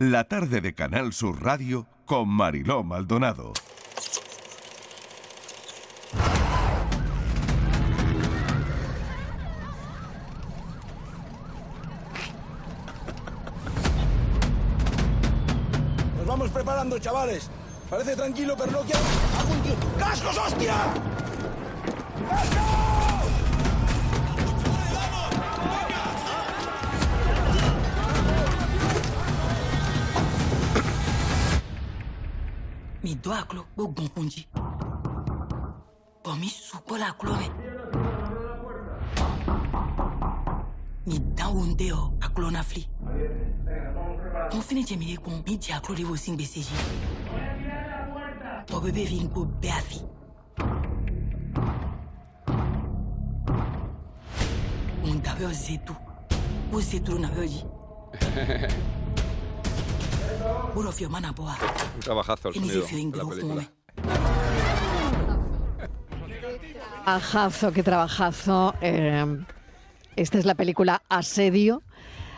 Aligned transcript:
La 0.00 0.22
tarde 0.22 0.60
de 0.60 0.74
Canal 0.74 1.12
Sur 1.12 1.42
Radio 1.42 1.88
con 2.06 2.28
Mariló 2.28 2.84
Maldonado. 2.84 3.52
Nos 16.16 16.26
vamos 16.26 16.50
preparando, 16.50 17.00
chavales. 17.00 17.50
Parece 17.90 18.14
tranquilo, 18.14 18.54
pero 18.56 18.70
no 18.70 18.80
quiero... 18.82 19.00
¡Cascos, 19.98 20.38
hostia! 20.38 20.74
mi 22.28 22.67
midɔ 33.08 33.30
aklo 33.40 33.62
kpo 33.72 33.82
gbɔnkun 33.94 34.26
dzi 34.32 34.42
bɔmi 36.22 36.48
sukpɔ 36.66 36.94
le 37.00 37.06
aklɔ 37.12 37.32
me 37.40 37.48
midã 41.08 41.46
wo 41.54 41.60
ŋde 41.70 41.84
yɔ 41.92 42.00
aklɔ 42.26 42.48
na 42.52 42.62
fli. 42.62 42.82
Mo 44.52 44.60
fini 44.60 44.82
dze 44.84 44.96
mi 44.98 45.06
de 45.06 45.16
kpɔn 45.22 45.42
mi 45.46 45.56
dze 45.56 45.72
aklo 45.72 45.94
de 45.94 46.04
wo 46.04 46.16
si 46.16 46.30
gbese 46.36 46.60
dzi 46.66 46.76
tɔbebe 48.68 49.02
vi 49.10 49.18
ŋgo 49.24 49.40
bɛ 49.62 49.68
afi. 49.78 50.00
ŋun 55.02 55.18
dabɛ 55.24 55.44
o 55.46 55.52
zetu 55.52 55.94
o 56.72 56.80
zetu 56.80 57.18
na. 57.18 57.28
Un 61.94 62.00
trabajazo 62.00 62.48
el 62.48 62.54
sonido 62.54 62.86
de 62.86 63.16
la 63.16 63.28
película. 63.28 63.72
Trabajazo, 67.04 67.72
qué 67.72 67.82
trabajazo. 67.82 68.74
Eh, 68.80 69.44
esta 70.16 70.38
es 70.38 70.44
la 70.44 70.54
película 70.54 71.02
Asedio. 71.08 71.82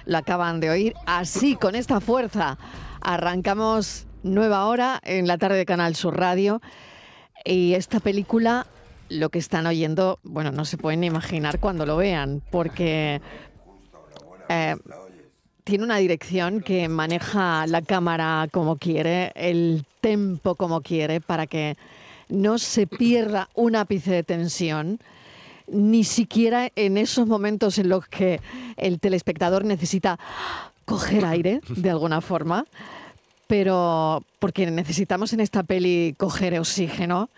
Lo 0.06 0.18
acaban 0.18 0.60
de 0.60 0.70
oír. 0.70 0.94
Así, 1.06 1.56
con 1.56 1.74
esta 1.74 2.00
fuerza, 2.00 2.58
arrancamos 3.00 4.06
nueva 4.22 4.66
hora 4.66 5.00
en 5.02 5.26
la 5.26 5.38
tarde 5.38 5.56
de 5.56 5.66
Canal 5.66 5.94
Sur 5.94 6.16
Radio. 6.16 6.60
Y 7.44 7.74
esta 7.74 8.00
película, 8.00 8.66
lo 9.08 9.30
que 9.30 9.38
están 9.38 9.66
oyendo, 9.66 10.18
bueno, 10.22 10.52
no 10.52 10.64
se 10.64 10.76
pueden 10.76 11.04
imaginar 11.04 11.58
cuando 11.58 11.86
lo 11.86 11.96
vean, 11.96 12.42
porque 12.50 13.20
eh, 14.48 14.76
tiene 15.70 15.84
una 15.84 15.98
dirección 15.98 16.62
que 16.62 16.88
maneja 16.88 17.64
la 17.68 17.80
cámara 17.80 18.48
como 18.50 18.74
quiere, 18.74 19.30
el 19.36 19.84
tempo 20.00 20.56
como 20.56 20.80
quiere, 20.80 21.20
para 21.20 21.46
que 21.46 21.76
no 22.28 22.58
se 22.58 22.88
pierda 22.88 23.48
un 23.54 23.76
ápice 23.76 24.10
de 24.10 24.24
tensión, 24.24 24.98
ni 25.68 26.02
siquiera 26.02 26.72
en 26.74 26.98
esos 26.98 27.28
momentos 27.28 27.78
en 27.78 27.88
los 27.88 28.04
que 28.08 28.40
el 28.76 28.98
telespectador 28.98 29.64
necesita 29.64 30.18
coger 30.86 31.24
aire 31.24 31.60
de 31.68 31.90
alguna 31.90 32.20
forma, 32.20 32.66
pero 33.46 34.24
porque 34.40 34.68
necesitamos 34.68 35.32
en 35.34 35.38
esta 35.38 35.62
peli 35.62 36.16
coger 36.18 36.58
oxígeno, 36.58 37.30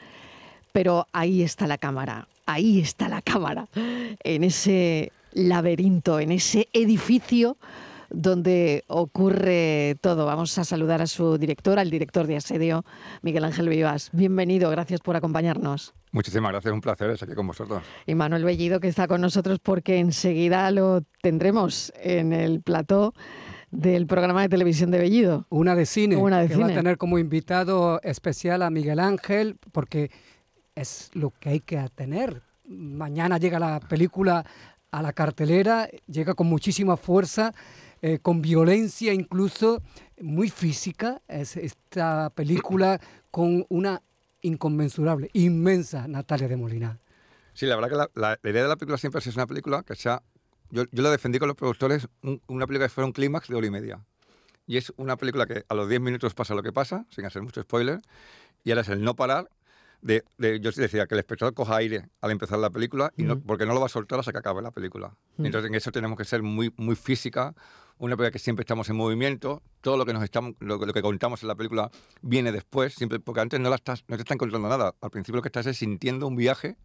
pero 0.72 1.06
ahí 1.12 1.42
está 1.42 1.66
la 1.66 1.76
cámara, 1.76 2.26
ahí 2.46 2.80
está 2.80 3.10
la 3.10 3.20
cámara, 3.20 3.66
en 3.74 4.42
ese 4.42 5.12
laberinto, 5.34 6.18
en 6.18 6.32
ese 6.32 6.66
edificio 6.72 7.58
donde 8.12 8.84
ocurre 8.88 9.96
todo. 10.00 10.26
Vamos 10.26 10.56
a 10.58 10.64
saludar 10.64 11.02
a 11.02 11.06
su 11.06 11.38
director, 11.38 11.78
al 11.78 11.90
director 11.90 12.26
de 12.26 12.36
Asedio, 12.36 12.84
Miguel 13.22 13.44
Ángel 13.44 13.68
Vivas. 13.68 14.10
Bienvenido, 14.12 14.70
gracias 14.70 15.00
por 15.00 15.16
acompañarnos. 15.16 15.94
Muchísimas 16.12 16.52
gracias, 16.52 16.72
un 16.74 16.80
placer 16.80 17.10
estar 17.10 17.28
aquí 17.28 17.36
con 17.36 17.46
vosotros. 17.46 17.82
Y 18.06 18.14
Manuel 18.14 18.44
Bellido, 18.44 18.80
que 18.80 18.88
está 18.88 19.08
con 19.08 19.20
nosotros 19.20 19.58
porque 19.60 19.98
enseguida 19.98 20.70
lo 20.70 21.02
tendremos 21.22 21.92
en 21.96 22.32
el 22.32 22.60
plató 22.60 23.14
del 23.70 24.06
programa 24.06 24.42
de 24.42 24.50
televisión 24.50 24.90
de 24.90 24.98
Bellido. 24.98 25.46
Una 25.48 25.74
de 25.74 25.86
cine, 25.86 26.16
Una 26.16 26.40
de 26.40 26.48
que 26.48 26.56
va 26.56 26.66
a 26.66 26.68
cine. 26.68 26.78
tener 26.78 26.98
como 26.98 27.18
invitado 27.18 28.00
especial 28.02 28.62
a 28.62 28.70
Miguel 28.70 29.00
Ángel, 29.00 29.56
porque 29.72 30.10
es 30.74 31.10
lo 31.14 31.30
que 31.30 31.48
hay 31.48 31.60
que 31.60 31.82
tener. 31.94 32.42
Mañana 32.68 33.38
llega 33.38 33.58
la 33.58 33.80
película 33.80 34.44
a 34.90 35.00
la 35.00 35.14
cartelera, 35.14 35.88
llega 36.06 36.34
con 36.34 36.46
muchísima 36.48 36.98
fuerza, 36.98 37.54
eh, 38.02 38.18
con 38.20 38.42
violencia 38.42 39.12
incluso, 39.14 39.80
muy 40.20 40.50
física. 40.50 41.22
Es 41.28 41.56
esta 41.56 42.30
película 42.30 43.00
con 43.30 43.64
una 43.68 44.02
inconmensurable, 44.42 45.30
inmensa 45.32 46.06
Natalia 46.08 46.48
de 46.48 46.56
Molina. 46.56 46.98
Sí, 47.54 47.66
la 47.66 47.76
verdad 47.76 47.88
que 47.90 47.96
la, 47.96 48.10
la- 48.14 48.38
la 48.42 48.50
idea 48.50 48.62
de 48.62 48.68
la 48.68 48.76
película 48.76 48.98
siempre 48.98 49.20
es 49.20 49.34
una 49.36 49.46
película 49.46 49.82
que 49.82 49.94
sea... 49.94 50.22
Yo, 50.70 50.84
yo 50.90 51.02
la 51.02 51.10
defendí 51.10 51.38
con 51.38 51.48
los 51.48 51.56
productores, 51.56 52.08
un- 52.22 52.40
una 52.46 52.66
película 52.66 52.86
que 52.88 52.94
fuera 52.94 53.06
un 53.06 53.12
clímax 53.12 53.48
de 53.48 53.54
hora 53.54 53.66
y 53.66 53.70
media. 53.70 54.04
Y 54.66 54.78
es 54.78 54.92
una 54.96 55.16
película 55.16 55.46
que 55.46 55.64
a 55.68 55.74
los 55.74 55.88
10 55.88 56.00
minutos 56.00 56.34
pasa 56.34 56.54
lo 56.54 56.62
que 56.62 56.72
pasa, 56.72 57.04
sin 57.10 57.24
hacer 57.26 57.42
mucho 57.42 57.62
spoiler, 57.62 58.00
y 58.64 58.70
ahora 58.70 58.80
es 58.82 58.88
el 58.88 59.02
no 59.04 59.14
parar 59.14 59.50
de, 60.00 60.24
de- 60.38 60.60
yo 60.60 60.70
decía 60.72 61.06
que 61.06 61.14
el 61.14 61.18
espectador 61.20 61.52
coja 61.54 61.76
aire 61.76 62.08
al 62.22 62.30
empezar 62.30 62.58
la 62.58 62.70
película 62.70 63.12
y 63.16 63.22
no, 63.24 63.38
porque 63.38 63.66
no 63.66 63.74
lo 63.74 63.80
va 63.80 63.86
a 63.86 63.90
soltar 63.90 64.18
hasta 64.18 64.32
que 64.32 64.38
acabe 64.38 64.62
la 64.62 64.70
película. 64.70 65.14
Entonces 65.38 65.68
en 65.68 65.74
eso 65.74 65.92
tenemos 65.92 66.16
que 66.16 66.24
ser 66.24 66.42
muy, 66.42 66.72
muy 66.78 66.96
física, 66.96 67.54
una 68.04 68.16
película 68.16 68.32
que 68.32 68.38
siempre 68.40 68.62
estamos 68.62 68.88
en 68.90 68.96
movimiento, 68.96 69.62
todo 69.80 69.96
lo 69.96 70.04
que 70.04 70.12
nos 70.12 70.24
estamos, 70.24 70.54
lo, 70.58 70.78
que- 70.80 70.86
lo 70.86 70.92
que 70.92 71.02
contamos 71.02 71.40
en 71.42 71.48
la 71.48 71.54
película 71.54 71.88
viene 72.20 72.50
después, 72.50 72.94
siempre, 72.94 73.20
porque 73.20 73.40
antes 73.40 73.60
no, 73.60 73.70
la 73.70 73.76
estás, 73.76 74.04
no 74.08 74.16
te 74.16 74.22
están 74.22 74.38
contando 74.38 74.68
nada. 74.68 74.94
Al 75.00 75.10
principio 75.10 75.36
lo 75.36 75.42
que 75.42 75.48
estás 75.48 75.66
es 75.66 75.76
sintiendo 75.78 76.26
un 76.26 76.34
viaje 76.34 76.76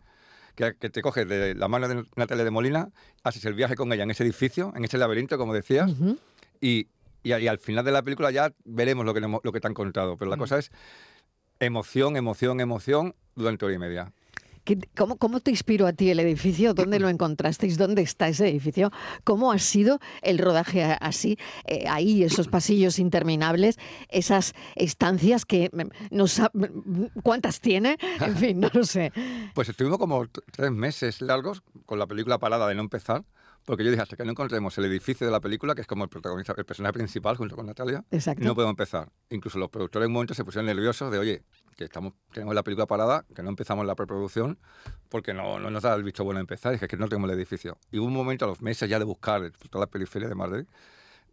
que, 0.55 0.75
que 0.79 0.89
te 0.91 1.01
coges 1.01 1.27
de 1.27 1.55
la 1.55 1.67
mano 1.67 1.87
de 1.87 2.03
Natalia 2.15 2.43
de 2.43 2.51
Molina, 2.51 2.89
haces 3.23 3.43
el 3.45 3.55
viaje 3.55 3.75
con 3.75 3.91
ella 3.93 4.03
en 4.03 4.11
ese 4.11 4.23
edificio, 4.23 4.71
en 4.75 4.85
ese 4.85 4.97
laberinto, 4.99 5.37
como 5.39 5.53
decías, 5.55 5.91
y, 6.61 6.87
y, 7.23 7.33
y 7.33 7.47
al 7.47 7.57
final 7.57 7.83
de 7.83 7.91
la 7.91 8.03
película 8.03 8.29
ya 8.29 8.53
veremos 8.63 9.03
lo 9.05 9.13
que, 9.15 9.21
lo 9.21 9.51
que 9.51 9.59
te 9.59 9.67
han 9.67 9.73
contado. 9.73 10.17
Pero 10.17 10.29
la 10.29 10.37
cosa 10.37 10.59
es 10.59 10.71
emoción, 11.59 12.15
emoción, 12.15 12.59
emoción 12.61 13.15
durante 13.35 13.65
hora 13.65 13.73
y 13.73 13.79
media. 13.79 14.13
¿Qué- 14.67 14.77
¿Cómo, 14.97 15.15
¿Cómo 15.15 15.39
te 15.39 15.49
inspiró 15.49 15.87
a 15.87 15.93
ti 15.93 16.09
el 16.09 16.19
edificio? 16.19 16.73
¿Dónde 16.73 16.99
lo 16.99 17.07
encontrasteis? 17.07 17.77
¿Dónde 17.77 18.01
está 18.01 18.27
ese 18.27 18.49
edificio? 18.49 18.91
¿Cómo 19.23 19.53
ha 19.53 19.59
sido 19.59 19.99
el 20.21 20.39
rodaje 20.39 20.83
así? 20.99 21.37
Eh, 21.65 21.85
ahí, 21.87 22.21
esos 22.23 22.49
pasillos 22.49 22.99
interminables, 22.99 23.79
esas 24.09 24.53
estancias 24.75 25.45
que 25.45 25.69
mm, 25.71 26.15
no 26.15 26.25
sab- 26.25 26.51
mm, 26.53 27.19
¿Cuántas 27.23 27.61
tiene? 27.61 27.95
En 28.19 28.35
fin, 28.35 28.59
no 28.59 28.69
lo 28.73 28.83
sé. 28.83 29.13
Pues 29.53 29.69
estuvimos 29.69 29.99
como 29.99 30.25
tres 30.51 30.71
meses 30.71 31.21
largos 31.21 31.63
con 31.85 31.97
la 31.97 32.05
película 32.05 32.37
parada 32.37 32.67
de 32.67 32.75
no 32.75 32.81
empezar, 32.81 33.23
porque 33.67 33.83
yo 33.83 33.91
dije, 33.91 34.01
hasta 34.01 34.15
que 34.15 34.23
no 34.23 34.31
encontremos 34.31 34.77
el 34.77 34.85
edificio 34.85 35.27
de 35.27 35.31
la 35.31 35.41
película, 35.41 35.75
que 35.75 35.81
es 35.81 35.87
como 35.87 36.05
el 36.05 36.09
protagonista, 36.09 36.53
el 36.57 36.63
personaje 36.63 36.93
principal 36.93 37.35
junto 37.35 37.53
con 37.57 37.65
Natalia, 37.65 38.01
Exacto. 38.11 38.45
no 38.45 38.55
podemos 38.55 38.71
empezar. 38.71 39.11
Incluso 39.29 39.59
los 39.59 39.69
productores 39.69 40.05
en 40.05 40.11
un 40.11 40.13
momento 40.13 40.33
se 40.33 40.45
pusieron 40.45 40.67
nerviosos 40.67 41.11
de, 41.11 41.17
oye, 41.19 41.43
que 41.75 41.83
estamos, 41.83 42.13
tenemos 42.31 42.55
la 42.55 42.63
película 42.63 42.87
parada, 42.87 43.25
que 43.35 43.43
no 43.43 43.49
empezamos 43.49 43.85
la 43.85 43.93
preproducción, 43.93 44.57
porque 45.09 45.33
no, 45.33 45.59
no 45.59 45.69
nos 45.69 45.83
da 45.83 45.93
el 45.95 46.03
visto 46.03 46.23
bueno 46.23 46.39
empezar, 46.39 46.71
dije, 46.71 46.87
que 46.87 46.95
no 46.95 47.09
tenemos 47.09 47.29
el 47.29 47.35
edificio. 47.35 47.77
Y 47.91 47.99
hubo 47.99 48.07
un 48.07 48.13
momento 48.13 48.45
a 48.45 48.47
los 48.47 48.61
meses 48.61 48.89
ya 48.89 48.99
de 48.99 49.05
buscar 49.05 49.51
toda 49.69 49.83
la 49.83 49.91
periferia 49.91 50.29
de 50.29 50.35
Madrid, 50.35 50.65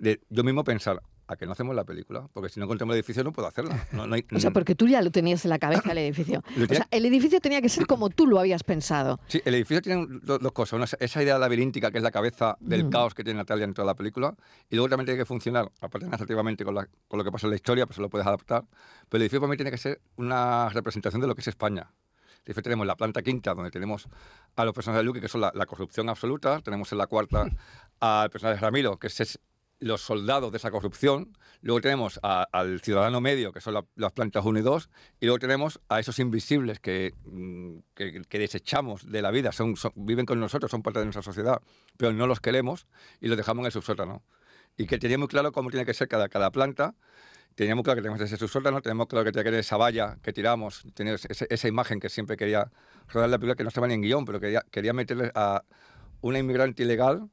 de 0.01 0.21
yo 0.29 0.43
mismo 0.43 0.65
pensar, 0.65 1.01
¿a 1.27 1.37
que 1.37 1.47
no 1.47 1.53
hacemos 1.53 1.75
la 1.75 1.85
película? 1.85 2.29
Porque 2.33 2.49
si 2.49 2.61
no 2.61 2.65
encontramos 2.65 2.95
el 2.95 2.99
edificio 2.99 3.25
no 3.25 3.33
puedo 3.33 3.49
hacerla. 3.49 3.87
No, 3.93 4.07
no 4.07 4.15
hay- 4.15 4.25
O 4.35 4.39
sea, 4.41 4.51
porque 4.51 4.75
tú 4.75 4.87
ya 4.89 5.01
lo 5.03 5.11
tenías 5.11 5.45
en 5.45 5.51
la 5.51 5.59
cabeza 5.59 5.93
el 5.93 5.99
edificio. 5.99 6.43
O 6.71 6.75
sea, 6.75 6.87
el 6.91 7.07
edificio 7.07 7.41
tenía 7.41 7.61
que 7.63 7.69
ser 7.69 7.87
como 7.87 8.11
tú 8.11 8.27
lo 8.27 8.39
habías 8.39 8.63
pensado. 8.63 9.21
Sí, 9.29 9.41
el 9.45 9.55
edificio 9.55 9.81
tiene 9.83 10.07
do- 10.23 10.39
dos 10.39 10.53
cosas. 10.53 10.75
Una, 10.75 10.85
es 10.85 10.97
esa 11.01 11.23
idea 11.23 11.39
laberíntica 11.39 11.91
que 11.91 11.99
es 11.99 12.05
la 12.05 12.11
cabeza 12.11 12.57
del 12.61 12.85
Mm. 12.85 12.91
caos 12.91 13.15
que 13.15 13.25
tiene 13.25 13.39
Natalia 13.39 13.65
en 13.65 13.75
toda 13.75 13.87
la 13.87 13.95
película. 13.95 14.35
Y 14.71 14.77
luego 14.77 14.89
también 14.89 15.07
tiene 15.07 15.19
que 15.19 15.25
funcionar, 15.27 15.71
aparte 15.81 16.07
narrativamente, 16.07 16.65
con, 16.65 16.75
la- 16.75 16.87
con 17.09 17.19
lo 17.19 17.25
que 17.25 17.33
pasa 17.33 17.47
en 17.47 17.51
la 17.51 17.57
historia, 17.57 17.87
pues 17.87 17.99
lo 17.99 18.09
puedes 18.11 18.27
adaptar. 18.27 18.65
Pero 19.09 19.19
el 19.19 19.23
edificio 19.23 19.41
para 19.41 19.51
mí 19.51 19.57
tiene 19.57 19.71
que 19.71 19.79
ser 19.79 20.01
una 20.17 20.69
representación 20.71 21.21
de 21.21 21.27
lo 21.27 21.35
que 21.35 21.41
es 21.41 21.49
España. 21.49 21.91
Tenemos 22.63 22.87
la 22.87 22.95
planta 22.95 23.23
quinta, 23.23 23.55
donde 23.55 23.71
tenemos 23.71 24.07
a 24.57 24.65
los 24.67 24.75
personajes 24.75 25.01
de 25.01 25.05
Luque, 25.05 25.21
que 25.23 25.29
son 25.29 25.41
la, 25.41 25.51
la 25.55 25.65
corrupción 25.65 26.11
absoluta. 26.11 26.61
Tenemos 26.61 26.93
en 26.93 26.99
la 26.99 27.07
cuarta 27.07 27.47
al 28.01 28.29
personaje 28.29 28.57
de 28.57 28.61
Ramiro, 28.61 28.99
que 28.99 29.07
es 29.07 29.39
los 29.81 30.01
soldados 30.03 30.51
de 30.53 30.59
esa 30.59 30.71
corrupción. 30.71 31.37
Luego 31.61 31.81
tenemos 31.81 32.21
al 32.23 32.81
ciudadano 32.81 33.21
medio, 33.21 33.53
que 33.53 33.61
son 33.61 33.75
la- 33.75 33.85
las 33.97 34.13
plantas 34.13 34.45
1 34.45 34.59
y 34.59 34.63
2. 34.63 34.89
Y 35.21 35.27
luego 35.27 35.39
tenemos 35.39 35.81
a 35.89 36.01
esos 36.01 36.19
invisibles 36.19 36.81
que, 36.81 37.13
mm, 37.25 37.79
que, 37.95 38.39
desechamos 38.39 39.11
de 39.11 39.23
la 39.23 39.31
vida, 39.31 39.53
son, 39.53 39.75
viven 39.95 40.27
con 40.27 40.41
nosotros, 40.41 40.71
son 40.71 40.83
parte 40.83 41.01
de 41.01 41.07
nuestra 41.07 41.23
sociedad, 41.23 41.61
pero 41.97 42.13
no 42.13 42.27
los 42.27 42.41
queremos 42.41 42.87
y 43.21 43.29
los 43.29 43.37
dejamos 43.37 43.63
en 43.63 43.67
el 43.67 43.73
subsótano. 43.73 44.23
Y 44.77 44.87
que 44.87 44.99
tenía 44.99 45.19
muy 45.19 45.29
claro 45.29 45.53
cómo 45.53 45.71
tiene 45.71 45.87
que 45.87 45.95
ser 45.95 46.09
cada, 46.09 46.29
cada 46.29 46.51
planta. 46.51 46.95
Teníamos 47.55 47.85
claro 47.85 47.97
que 47.97 48.03
tenemos 48.03 48.21
ese 48.21 48.37
subsótano, 48.37 48.81
tenemos 48.83 49.07
claro 49.07 49.25
que 49.25 49.31
tiene 49.33 49.45
que 49.45 49.51
tener 49.51 49.61
esa 49.61 49.77
valla 49.77 50.19
que 50.23 50.33
tiramos, 50.33 50.85
tener 50.95 51.21
esa 51.29 51.69
imagen 51.69 52.01
que 52.01 52.09
siempre 52.09 52.37
quería 52.37 52.71
rodar 53.09 53.29
la 53.31 53.39
película, 53.39 53.55
que 53.55 53.63
no 53.63 53.69
estaba 53.69 53.87
ni 53.87 53.95
en 53.95 54.03
guion, 54.03 54.25
pero 54.25 54.41
quería, 54.41 54.65
quería 54.73 54.93
meterle 54.93 55.31
a 55.37 55.63
una 56.21 56.39
inmigrante 56.41 56.83
ilegal 56.83 57.31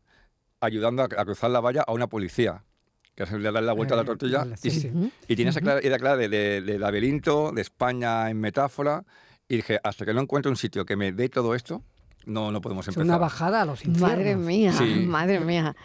ayudando 0.62 1.02
a, 1.02 1.06
a 1.06 1.25
cruzar 1.25 1.52
la 1.52 1.60
valla 1.60 1.84
a 1.86 1.92
una 1.92 2.08
policía. 2.08 2.63
que 3.16 3.24
es 3.24 3.30
darle 3.31 3.62
la 3.62 3.74
vuelta 3.74 3.94
a 3.96 3.98
la 3.98 4.04
Eh, 4.04 4.06
tortilla. 4.06 4.38
vale, 4.40 4.56
y, 4.63 4.69
sí, 4.72 4.80
sí. 4.81 4.92
y 5.28 5.36
tiene 5.36 5.52
esa 5.52 5.60
clara- 5.60 5.86
idea 5.86 5.98
clara 6.00 6.16
de, 6.16 6.30
de- 6.30 6.62
de 6.62 6.80
laberinto, 6.80 7.52
de 7.52 7.62
España 7.62 8.30
en 8.30 8.40
metáfora. 8.40 9.04
Y 9.50 9.58
dije, 9.58 9.80
hasta 9.84 10.06
que 10.06 10.13
no 10.13 10.22
encuentre 10.22 10.50
un 10.50 10.56
sitio 10.56 10.86
que 10.86 10.96
me 10.96 11.12
dé 11.12 11.28
todo 11.28 11.54
esto, 11.54 11.84
no, 12.25 12.52
no 12.54 12.62
podemos 12.62 12.86
Es 12.88 12.90
empezar. 12.96 13.06
una 13.06 13.18
bajada 13.18 13.63
a 13.63 13.66
los 13.66 13.84
infiernos. 13.86 14.18
Madre 14.18 14.36
mía, 14.38 14.72
Sí. 14.72 15.04
madre 15.06 15.40
mía. 15.42 15.75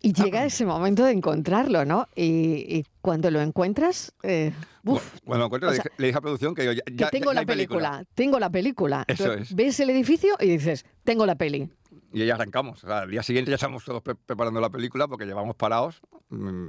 Y 0.00 0.12
llega 0.14 0.44
ese 0.44 0.64
momento 0.64 1.04
de 1.04 1.12
encontrarlo, 1.12 1.84
¿no? 1.84 2.06
Y, 2.14 2.64
y 2.68 2.86
cuando 3.02 3.30
lo 3.30 3.40
encuentras, 3.40 4.12
eh, 4.22 4.52
uf, 4.84 5.02
Bueno, 5.24 5.40
lo 5.40 5.44
encuentro, 5.46 5.68
o 5.68 5.72
le, 5.72 5.76
sea, 5.76 5.84
dije, 5.84 5.94
le 5.98 6.06
dije 6.06 6.18
a 6.18 6.20
producción 6.22 6.54
que 6.54 6.64
yo 6.64 6.72
ya, 6.72 6.82
que 6.82 6.94
ya- 6.96 7.10
tengo 7.10 7.30
ya 7.32 7.34
la 7.34 7.40
hay 7.40 7.46
película, 7.46 8.04
tengo 8.14 8.38
la 8.38 8.48
película. 8.50 9.04
Eso 9.08 9.24
Entonces, 9.24 9.50
es. 9.50 9.56
Ves 9.56 9.80
el 9.80 9.90
edificio 9.90 10.36
y 10.40 10.46
dices, 10.48 10.86
tengo 11.04 11.26
la 11.26 11.34
peli. 11.34 11.68
Y 12.16 12.24
ya 12.24 12.34
arrancamos. 12.34 12.82
O 12.82 12.86
sea, 12.86 13.00
al 13.00 13.10
día 13.10 13.22
siguiente 13.22 13.50
ya 13.50 13.56
estamos 13.56 13.84
todos 13.84 14.00
pre- 14.00 14.14
preparando 14.14 14.58
la 14.58 14.70
película 14.70 15.06
porque 15.06 15.26
llevamos 15.26 15.54
parados. 15.54 16.00
Mm, 16.30 16.68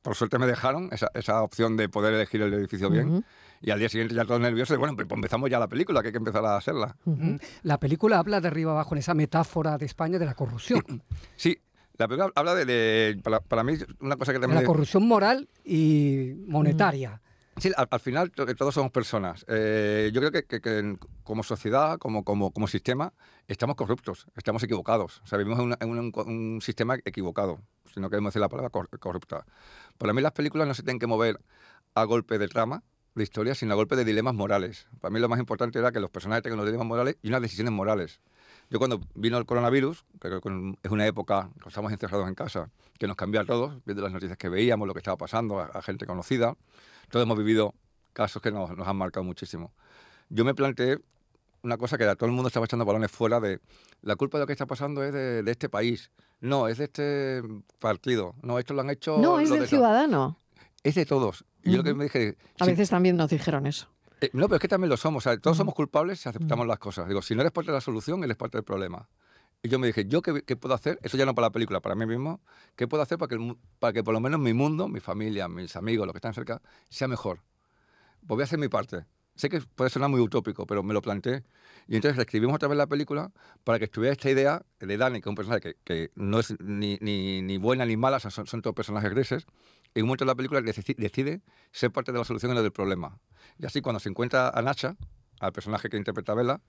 Por 0.00 0.14
suerte 0.14 0.38
me 0.38 0.46
dejaron 0.46 0.88
esa, 0.92 1.10
esa 1.12 1.42
opción 1.42 1.76
de 1.76 1.90
poder 1.90 2.14
elegir 2.14 2.40
el 2.40 2.54
edificio 2.54 2.88
bien. 2.88 3.08
Ujú. 3.08 3.24
Y 3.60 3.70
al 3.70 3.80
día 3.80 3.90
siguiente 3.90 4.14
ya 4.14 4.24
todos 4.24 4.40
nerviosos. 4.40 4.74
y 4.76 4.78
Bueno, 4.78 4.96
pues 4.96 5.06
empezamos 5.10 5.50
ya 5.50 5.58
la 5.58 5.68
película, 5.68 6.00
que 6.00 6.08
hay 6.08 6.12
que 6.12 6.18
empezar 6.18 6.42
a 6.46 6.56
hacerla. 6.56 6.96
Ujú. 7.04 7.38
La 7.64 7.78
película 7.78 8.18
habla 8.18 8.40
de 8.40 8.48
arriba 8.48 8.72
abajo 8.72 8.94
en 8.94 9.00
esa 9.00 9.12
metáfora 9.12 9.76
de 9.76 9.84
España 9.84 10.18
de 10.18 10.24
la 10.24 10.32
corrupción, 10.34 10.82
Sí, 11.36 11.58
la 11.98 12.08
película 12.08 12.32
habla 12.34 12.54
de, 12.54 12.64
de- 12.64 13.20
para, 13.22 13.40
para 13.40 13.62
mí, 13.64 13.74
una 14.00 14.16
cosa 14.16 14.32
que 14.32 14.38
también... 14.38 14.62
la 14.62 14.66
corrupción 14.66 15.06
moral 15.06 15.50
y 15.66 16.32
monetaria. 16.46 17.20
Sí, 17.60 17.72
al, 17.76 17.88
al 17.90 18.00
final 18.00 18.30
to- 18.30 18.46
todos 18.54 18.74
somos 18.74 18.92
personas. 18.92 19.44
Eh, 19.48 20.10
yo 20.12 20.20
creo 20.20 20.30
que, 20.32 20.44
que- 20.44 20.60
que 20.60 20.96
como 21.24 21.42
sociedad, 21.42 21.98
como, 21.98 22.24
como, 22.24 22.52
como 22.52 22.68
sistema, 22.68 23.12
estamos 23.48 23.76
corruptos, 23.76 24.26
estamos 24.36 24.62
equivocados. 24.62 25.20
O 25.24 25.26
sea, 25.26 25.38
vivimos 25.38 25.58
en, 25.58 25.66
una- 25.66 25.76
en 25.80 25.90
un, 25.90 26.12
un 26.26 26.60
sistema 26.62 26.96
equivocado, 27.04 27.60
si 27.92 28.00
no 28.00 28.10
queremos 28.10 28.30
decir 28.32 28.40
la 28.40 28.48
palabra 28.48 28.70
cor- 28.70 28.88
corrupta. 29.00 29.44
Para 29.98 30.12
mí 30.12 30.22
las 30.22 30.32
películas 30.32 30.68
no 30.68 30.74
se 30.74 30.82
tienen 30.82 30.98
que 31.00 31.06
mover 31.06 31.40
a 31.94 32.04
golpe 32.04 32.38
de 32.38 32.48
trama, 32.48 32.82
de 33.14 33.24
historia, 33.24 33.54
sino 33.56 33.72
a 33.72 33.76
golpe 33.76 33.96
de 33.96 34.04
dilemas 34.04 34.34
morales. 34.34 34.86
Para 35.00 35.10
mí 35.12 35.18
lo 35.18 35.28
más 35.28 35.40
importante 35.40 35.78
era 35.80 35.90
que 35.90 35.98
los 36.00 36.10
personajes 36.10 36.42
tengan 36.44 36.58
los 36.58 36.66
dilemas 36.66 36.86
morales 36.86 37.16
y 37.22 37.28
unas 37.28 37.42
decisiones 37.42 37.72
morales. 37.72 38.20
Yo 38.70 38.78
cuando 38.78 39.00
vino 39.14 39.38
el 39.38 39.46
coronavirus, 39.46 40.04
que 40.20 40.28
creo 40.28 40.40
que 40.40 40.74
es 40.82 40.90
una 40.90 41.06
época 41.06 41.50
que 41.62 41.68
estamos 41.68 41.90
encerrados 41.90 42.28
en 42.28 42.34
casa, 42.34 42.70
que 42.98 43.06
nos 43.06 43.16
cambió 43.16 43.40
a 43.40 43.44
todos, 43.44 43.78
viendo 43.86 44.02
las 44.02 44.12
noticias 44.12 44.36
que 44.36 44.48
veíamos, 44.48 44.86
lo 44.86 44.92
que 44.94 44.98
estaba 44.98 45.16
pasando, 45.16 45.60
a, 45.60 45.66
a 45.66 45.82
gente 45.82 46.04
conocida, 46.06 46.54
todos 47.10 47.24
hemos 47.24 47.38
vivido 47.38 47.74
casos 48.12 48.42
que 48.42 48.50
nos, 48.50 48.76
nos 48.76 48.86
han 48.86 48.96
marcado 48.96 49.24
muchísimo. 49.24 49.72
Yo 50.28 50.44
me 50.44 50.54
planteé 50.54 50.98
una 51.62 51.76
cosa 51.78 51.96
que 51.96 52.04
era, 52.04 52.14
todo 52.14 52.26
el 52.26 52.32
mundo 52.32 52.48
estaba 52.48 52.66
echando 52.66 52.84
balones 52.84 53.10
fuera 53.10 53.40
de 53.40 53.60
la 54.02 54.16
culpa 54.16 54.38
de 54.38 54.42
lo 54.42 54.46
que 54.46 54.52
está 54.52 54.66
pasando 54.66 55.02
es 55.02 55.12
de, 55.12 55.42
de 55.42 55.50
este 55.50 55.68
país. 55.68 56.10
No, 56.40 56.68
es 56.68 56.78
de 56.78 56.84
este 56.84 57.42
partido. 57.78 58.34
No, 58.42 58.58
esto 58.58 58.74
lo 58.74 58.82
han 58.82 58.90
hecho... 58.90 59.18
No, 59.18 59.40
es 59.40 59.48
del 59.48 59.60
de 59.60 59.64
tal". 59.64 59.68
ciudadano. 59.68 60.38
Es 60.84 60.94
de 60.94 61.04
todos. 61.06 61.44
Y 61.64 61.72
yo 61.72 61.78
lo 61.78 61.84
que 61.84 61.94
me 61.94 62.04
dije... 62.04 62.36
A 62.60 62.66
veces 62.66 62.90
también 62.90 63.16
nos 63.16 63.30
dijeron 63.30 63.66
eso. 63.66 63.88
Eh, 64.20 64.30
no, 64.32 64.46
pero 64.46 64.56
es 64.56 64.60
que 64.60 64.68
también 64.68 64.88
lo 64.90 64.96
somos. 64.96 65.26
o 65.26 65.30
sea, 65.30 65.38
todos 65.38 65.56
somos 65.56 65.74
culpables 65.74 66.20
si 66.20 66.28
aceptamos 66.28 66.66
las 66.66 66.78
cosas. 66.78 67.08
Digo, 67.08 67.22
si 67.22 67.34
no 67.34 67.40
eres 67.42 67.52
parte 67.52 67.70
de 67.70 67.76
la 67.76 67.80
solución, 67.80 68.22
eres 68.24 68.36
parte 68.36 68.58
del 68.58 68.64
problema. 68.64 69.08
Y 69.62 69.68
yo 69.68 69.78
me 69.78 69.88
dije, 69.88 70.04
¿yo 70.06 70.22
qué, 70.22 70.42
qué 70.42 70.54
puedo 70.56 70.74
hacer? 70.74 70.98
Eso 71.02 71.16
ya 71.16 71.26
no 71.26 71.34
para 71.34 71.48
la 71.48 71.52
película, 71.52 71.80
para 71.80 71.94
mí 71.96 72.06
mismo. 72.06 72.40
¿Qué 72.76 72.86
puedo 72.86 73.02
hacer 73.02 73.18
para 73.18 73.28
que, 73.28 73.34
el 73.34 73.56
para 73.80 73.92
que 73.92 74.04
por 74.04 74.14
lo 74.14 74.20
menos 74.20 74.38
mi 74.38 74.52
mundo, 74.52 74.88
mi 74.88 75.00
familia, 75.00 75.48
mis 75.48 75.74
amigos, 75.74 76.06
los 76.06 76.12
que 76.12 76.18
están 76.18 76.34
cerca, 76.34 76.62
sea 76.88 77.08
mejor? 77.08 77.40
Pues 78.20 78.28
voy 78.36 78.40
a 78.42 78.44
hacer 78.44 78.58
mi 78.58 78.68
parte. 78.68 79.04
Sé 79.34 79.48
que 79.48 79.60
puede 79.60 79.88
sonar 79.90 80.10
muy 80.10 80.20
utópico, 80.20 80.66
pero 80.66 80.82
me 80.82 80.92
lo 80.92 81.00
planteé. 81.00 81.44
Y 81.86 81.94
entonces 81.96 82.16
reescribimos 82.16 82.56
otra 82.56 82.68
vez 82.68 82.76
la 82.78 82.86
película 82.88 83.30
para 83.64 83.78
que 83.78 83.84
estuviera 83.86 84.12
esta 84.12 84.30
idea 84.30 84.62
de 84.80 84.96
Dani, 84.96 85.20
que 85.20 85.28
es 85.28 85.30
un 85.30 85.34
personaje 85.36 85.60
que, 85.60 85.76
que 85.84 86.10
no 86.16 86.40
es 86.40 86.54
ni, 86.60 86.98
ni, 87.00 87.42
ni 87.42 87.56
buena 87.56 87.84
ni 87.86 87.96
mala, 87.96 88.18
son, 88.20 88.46
son 88.46 88.62
todos 88.62 88.74
personajes 88.74 89.10
grises. 89.10 89.46
En 89.94 90.02
un 90.02 90.08
momento 90.08 90.24
de 90.24 90.28
la 90.30 90.34
película 90.34 90.60
deci- 90.60 90.96
decide 90.96 91.40
ser 91.72 91.90
parte 91.92 92.10
de 92.12 92.18
la 92.18 92.24
solución 92.24 92.52
y 92.52 92.54
no 92.54 92.62
del 92.62 92.72
problema. 92.72 93.18
Y 93.58 93.66
así 93.66 93.80
cuando 93.80 94.00
se 94.00 94.08
encuentra 94.08 94.48
a 94.50 94.62
Nacha, 94.62 94.96
al 95.40 95.52
personaje 95.52 95.88
que 95.88 95.96
interpreta 95.96 96.34
Bella, 96.34 96.60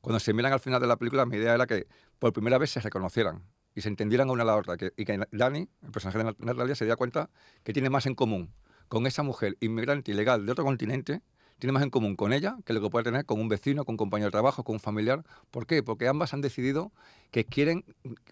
cuando 0.00 0.20
se 0.20 0.32
miran 0.34 0.52
al 0.52 0.60
final 0.60 0.80
de 0.80 0.86
la 0.86 0.96
película, 0.96 1.24
mi 1.26 1.36
idea 1.38 1.54
era 1.54 1.66
que 1.66 1.86
por 2.18 2.32
primera 2.32 2.58
vez 2.58 2.70
se 2.70 2.80
reconocieran 2.80 3.42
y 3.74 3.80
se 3.80 3.88
entendieran 3.88 4.28
una 4.30 4.42
a 4.42 4.46
la 4.46 4.56
otra. 4.56 4.76
Que, 4.76 4.92
y 4.96 5.04
que 5.04 5.18
Dani, 5.32 5.68
el 5.82 5.90
personaje 5.90 6.18
de 6.18 6.24
Nat- 6.24 6.38
Natalia, 6.38 6.74
se 6.74 6.84
diera 6.84 6.96
cuenta 6.96 7.30
que 7.64 7.72
tiene 7.72 7.90
más 7.90 8.06
en 8.06 8.14
común 8.14 8.52
con 8.88 9.06
esa 9.06 9.22
mujer 9.22 9.56
inmigrante 9.60 10.12
ilegal 10.12 10.46
de 10.46 10.52
otro 10.52 10.64
continente, 10.64 11.22
tiene 11.58 11.72
más 11.72 11.82
en 11.82 11.90
común 11.90 12.14
con 12.16 12.32
ella 12.32 12.56
que 12.64 12.72
lo 12.72 12.80
que 12.80 12.88
puede 12.90 13.04
tener 13.04 13.24
con 13.24 13.40
un 13.40 13.48
vecino, 13.48 13.84
con 13.84 13.94
un 13.94 13.96
compañero 13.96 14.26
de 14.28 14.32
trabajo, 14.32 14.62
con 14.64 14.74
un 14.74 14.80
familiar. 14.80 15.24
¿Por 15.50 15.66
qué? 15.66 15.82
Porque 15.82 16.06
ambas 16.08 16.32
han 16.34 16.40
decidido 16.40 16.92
que 17.30 17.44
quieren 17.44 17.84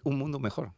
un 0.03 0.17
mundo 0.17 0.39
mejor. 0.39 0.71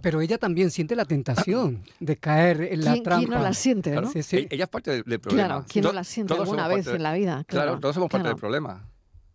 Pero 0.00 0.20
ella 0.20 0.38
también 0.38 0.70
siente 0.70 0.96
la 0.96 1.04
tentación 1.04 1.84
de 2.00 2.16
caer 2.16 2.62
en 2.62 2.84
la 2.84 2.92
¿Quién, 2.92 3.04
trampa. 3.04 3.18
quién 3.26 3.30
no 3.30 3.42
la 3.42 3.52
siente, 3.52 3.90
Claro, 3.92 4.06
no? 4.06 4.12
Sí, 4.12 4.22
sí. 4.22 4.36
e- 4.38 4.48
Ella 4.50 4.64
es 4.64 4.70
parte 4.70 4.90
del, 4.90 5.02
del 5.04 5.20
problema. 5.20 5.48
Claro, 5.48 5.64
¿quién 5.68 5.84
no 5.84 5.92
la 5.92 6.04
siente 6.04 6.34
todos 6.34 6.48
alguna 6.48 6.66
vez 6.68 6.86
en 6.86 7.02
la 7.02 7.12
vida? 7.14 7.44
Claro, 7.46 7.66
Claro, 7.68 7.80
todos 7.80 7.94
somos 7.94 8.10
parte 8.10 8.28
del 8.28 8.36
problema. 8.36 8.88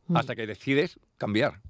Mm. 0.08 0.18
Hasta 0.18 0.36
que 0.36 0.48
decides 0.48 1.00
cambiar. 1.18 1.62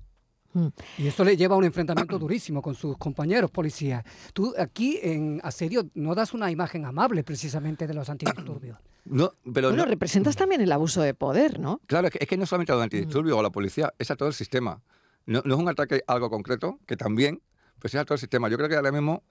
Mm. 0.53 0.67
Y 0.97 1.07
eso 1.07 1.23
le 1.23 1.37
lleva 1.37 1.55
a 1.55 1.57
un 1.57 1.65
enfrentamiento 1.65 2.17
durísimo 2.17 2.61
con 2.61 2.75
sus 2.75 2.97
compañeros 2.97 3.51
policías. 3.51 4.03
Tú 4.33 4.53
aquí 4.57 4.99
en 5.03 5.39
Asedio 5.43 5.89
no 5.93 6.15
das 6.15 6.33
una 6.33 6.49
imagen 6.49 6.85
amable 6.85 7.23
precisamente 7.23 7.85
de 7.87 7.93
los 7.93 8.09
antidisturbios. 8.09 8.77
No, 9.05 9.33
pero 9.53 9.69
Bueno, 9.69 9.83
no- 9.83 9.89
representas 9.89 10.35
también 10.35 10.61
el 10.61 10.71
abuso 10.71 11.01
de 11.01 11.13
poder, 11.13 11.59
¿no? 11.59 11.81
Claro, 11.87 12.07
es 12.07 12.13
que, 12.13 12.19
es 12.21 12.27
que 12.27 12.37
no 12.37 12.45
solamente 12.45 12.71
a 12.71 12.75
los 12.75 12.83
antidisturbios 12.83 13.35
o 13.35 13.39
a 13.39 13.43
la 13.43 13.49
policía, 13.49 13.93
es 13.97 14.11
a 14.11 14.15
todo 14.15 14.27
el 14.29 14.33
sistema. 14.35 14.81
No, 15.25 15.41
no 15.45 15.55
es 15.55 15.59
un 15.59 15.67
ataque 15.69 16.03
a 16.07 16.13
algo 16.13 16.29
concreto, 16.29 16.79
que 16.85 16.97
también, 16.97 17.41
pues 17.79 17.93
es 17.95 17.99
a 18.01 18.05
todo 18.05 18.15
el 18.15 18.19
sistema. 18.19 18.47
Yo 18.49 18.57
creo 18.57 18.69
que 18.69 18.75
ahora 18.75 18.91
mismo 18.91 19.23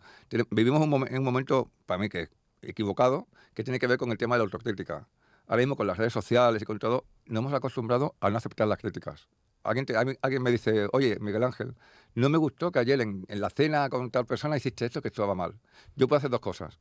vivimos 0.50 0.80
un, 0.80 0.92
un 0.92 1.22
momento, 1.24 1.70
para 1.86 1.98
mí, 2.00 2.08
que 2.08 2.28
equivocado, 2.62 3.26
que 3.54 3.64
tiene 3.64 3.78
que 3.78 3.86
ver 3.86 3.96
con 3.98 4.10
el 4.10 4.18
tema 4.18 4.34
de 4.34 4.40
la 4.40 4.44
autocrítica. 4.44 5.08
Ahora 5.46 5.58
mismo 5.62 5.76
con 5.76 5.86
las 5.86 5.96
redes 5.98 6.12
sociales 6.12 6.62
y 6.62 6.64
con 6.64 6.78
todo, 6.78 7.04
nos 7.26 7.40
hemos 7.40 7.52
acostumbrado 7.54 8.14
a 8.20 8.30
no 8.30 8.36
aceptar 8.38 8.68
las 8.68 8.78
críticas. 8.78 9.28
Alguien, 9.62 9.84
te- 9.86 9.96
alguien 9.96 10.42
me 10.42 10.50
dice, 10.50 10.88
oye, 10.92 11.18
Miguel 11.20 11.42
Ángel, 11.44 11.74
no 12.14 12.28
me 12.28 12.38
gustó 12.38 12.70
que 12.72 12.78
ayer 12.78 13.00
en, 13.00 13.24
en 13.28 13.40
la 13.40 13.50
cena 13.50 13.88
con 13.88 14.10
tal 14.10 14.26
persona 14.26 14.56
hiciste 14.56 14.86
esto 14.86 15.02
que 15.02 15.08
estaba 15.08 15.34
mal. 15.34 15.54
Yo 15.96 16.06
puedo 16.08 16.18
hacer 16.18 16.30
dos 16.30 16.40
cosas. 16.40 16.78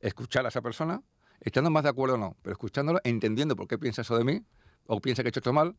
Escuchar 0.00 0.44
a 0.46 0.48
esa 0.48 0.62
persona, 0.62 1.02
estando 1.44 1.70
más 1.70 1.82
de 1.84 1.90
acuerdo 1.90 2.14
o 2.16 2.18
no, 2.18 2.36
pero 2.42 2.52
escuchándolo, 2.52 3.00
entendiendo 3.04 3.54
por 3.56 3.68
qué 3.68 3.78
piensa 3.78 4.02
eso 4.02 4.16
de 4.18 4.24
mí, 4.24 4.42
o 4.86 5.00
piensa 5.00 5.22
que 5.22 5.28
he 5.28 5.30
hecho 5.30 5.40
esto 5.40 5.52
mal, 5.52 5.76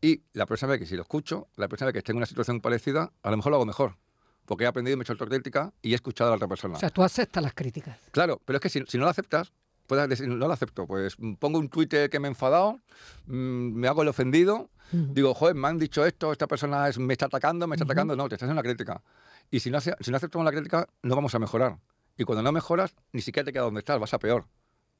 y 0.00 0.22
la 0.32 0.46
próxima 0.46 0.72
vez 0.72 0.80
que 0.80 0.86
si 0.86 0.96
lo 0.96 1.02
escucho, 1.02 1.48
la 1.56 1.68
próxima 1.68 1.86
vez 1.86 1.92
que 1.94 1.98
esté 1.98 2.12
en 2.12 2.18
una 2.18 2.26
situación 2.26 2.60
parecida, 2.60 3.12
a 3.22 3.30
lo 3.30 3.36
mejor 3.36 3.50
lo 3.50 3.56
hago 3.56 3.66
mejor. 3.66 3.96
Porque 4.44 4.64
he 4.64 4.66
aprendido 4.66 4.96
me 4.98 5.02
he 5.02 5.04
hecho 5.04 5.12
autocrítica 5.14 5.72
y 5.80 5.92
he 5.92 5.94
escuchado 5.94 6.28
a 6.28 6.32
la 6.32 6.36
otra 6.36 6.48
persona. 6.48 6.76
O 6.76 6.80
sea, 6.80 6.90
tú 6.90 7.02
aceptas 7.02 7.42
las 7.42 7.54
críticas. 7.54 7.96
Claro, 8.10 8.40
pero 8.44 8.58
es 8.58 8.60
que 8.60 8.68
si, 8.68 8.82
si 8.86 8.98
no 8.98 9.04
lo 9.04 9.10
aceptas, 9.10 9.52
puedes 9.86 10.06
decir, 10.08 10.28
no 10.28 10.46
lo 10.46 10.52
acepto, 10.52 10.86
pues 10.86 11.14
mm, 11.18 11.34
pongo 11.34 11.58
un 11.58 11.68
Twitter 11.70 12.10
que 12.10 12.20
me 12.20 12.28
he 12.28 12.30
enfadado, 12.30 12.80
mm, 13.26 13.32
me 13.72 13.88
hago 13.88 14.02
el 14.02 14.08
ofendido, 14.08 14.70
Ujú. 14.92 15.14
digo, 15.14 15.32
joder, 15.34 15.54
me 15.54 15.68
han 15.68 15.78
dicho 15.78 16.04
esto, 16.04 16.30
esta 16.32 16.46
persona 16.46 16.88
es- 16.88 16.98
me 16.98 17.14
está 17.14 17.26
atacando, 17.26 17.66
me 17.66 17.74
está 17.76 17.84
Ujú. 17.84 17.92
atacando, 17.92 18.16
no, 18.16 18.28
te 18.28 18.34
estás 18.34 18.46
haciendo 18.46 18.60
una 18.60 18.68
crítica. 18.68 19.02
Y 19.50 19.60
si 19.60 19.70
no, 19.70 19.80
si 19.80 19.90
no 20.10 20.16
aceptamos 20.16 20.44
la 20.44 20.52
crítica, 20.52 20.86
no 21.02 21.14
vamos 21.14 21.34
a 21.34 21.38
mejorar. 21.38 21.78
Y 22.18 22.24
cuando 22.24 22.42
no 22.42 22.52
mejoras, 22.52 22.94
ni 23.12 23.22
siquiera 23.22 23.44
te 23.46 23.52
quedas 23.52 23.64
donde 23.66 23.80
estás, 23.80 23.98
vas 23.98 24.12
a 24.12 24.18
peor. 24.18 24.44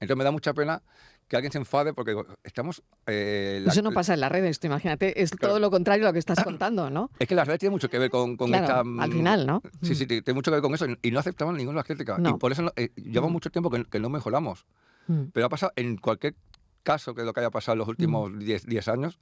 Entonces 0.01 0.17
me 0.19 0.25
da 0.25 0.31
mucha 0.31 0.53
pena 0.55 0.83
que 1.29 1.37
alguien 1.37 1.53
se 1.53 1.59
enfade 1.59 1.95
porque 1.95 2.15
estamos... 2.43 2.83
eh, 3.07 3.61
la- 3.65 3.73
Eso 3.73 3.81
no 3.83 3.93
pasa 3.93 4.13
en 4.15 4.21
las 4.21 4.31
redes, 4.31 4.61
tú 4.61 4.67
imagínate, 4.67 5.23
es 5.23 5.31
Claro. 5.31 5.53
todo 5.53 5.61
lo 5.61 5.71
contrario 5.71 6.05
a 6.05 6.09
lo 6.09 6.13
que 6.13 6.19
estás 6.19 6.37
contando, 6.45 6.91
¿no? 6.91 7.11
Es 7.19 7.27
que 7.29 7.35
las 7.35 7.47
redes 7.47 7.61
tienen 7.61 7.73
mucho 7.73 7.89
que 7.89 7.99
ver 7.99 8.11
con, 8.11 8.37
con 8.37 8.49
Claro, 8.49 8.65
esta... 8.65 8.81
al 8.81 8.85
mm, 8.87 9.13
final, 9.13 9.47
¿no? 9.47 9.63
Sí, 9.83 9.95
sí, 9.95 10.07
tiene 10.07 10.23
tiene 10.23 10.35
mucho 10.37 10.51
que 10.51 10.57
ver 10.57 10.63
con 10.63 10.75
eso. 10.75 10.87
Y 11.03 11.11
no 11.11 11.21
aceptamos 11.21 11.55
ninguna 11.55 11.77
de 11.77 11.79
las 11.81 11.87
críticas. 11.87 12.19
No. 12.19 12.31
Y 12.31 12.33
por 12.35 12.53
eso 12.53 12.71
eh, 12.77 12.91
llevamos 12.97 13.31
Mm. 13.31 13.33
mucho 13.35 13.51
tiempo 13.51 13.71
que, 13.71 13.85
que 13.85 14.01
no 14.01 14.11
mejoramos. 14.11 14.67
Mm. 15.07 15.23
Pero 15.33 15.47
ha 15.47 15.49
pasado 15.49 15.73
en 15.77 15.97
cualquier 15.97 16.35
caso 16.85 17.15
que 17.17 17.25
lo 17.25 17.33
que 17.33 17.41
haya 17.41 17.51
pasado 17.51 17.73
en 17.73 17.79
los 17.81 17.89
últimos 17.89 18.39
10 18.39 18.65
10 18.67 18.87
años. 18.89 19.19